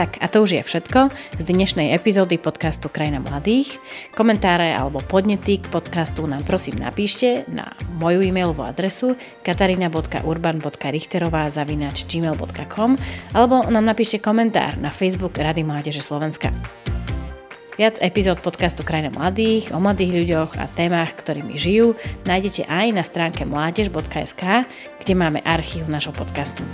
[0.00, 3.76] Tak a to už je všetko z dnešnej epizódy podcastu Krajina mladých.
[4.16, 9.12] Komentáre alebo podnety k podcastu nám prosím napíšte na moju e-mailovú adresu
[9.44, 12.96] katarina.urban.richterová zavinač gmail.com
[13.36, 16.48] alebo nám napíšte komentár na Facebook Rady Mládeže Slovenska.
[17.76, 21.92] Viac epizód podcastu Krajina mladých o mladých ľuďoch a témach, ktorými žijú,
[22.24, 24.64] nájdete aj na stránke mládež.sk,
[25.04, 26.64] kde máme archív našho podcastu.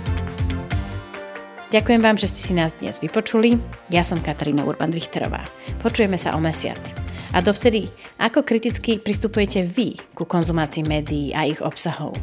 [1.67, 3.59] Ďakujem vám, že ste si nás dnes vypočuli.
[3.91, 5.43] Ja som Katarína Urban-Richterová.
[5.83, 6.79] Počujeme sa o mesiac.
[7.35, 7.91] A dovtedy,
[8.23, 12.15] ako kriticky pristupujete vy ku konzumácii médií a ich obsahov?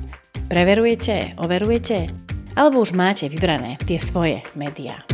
[0.49, 2.09] Preverujete, overujete?
[2.57, 5.05] Alebo už máte vybrané tie svoje médiá?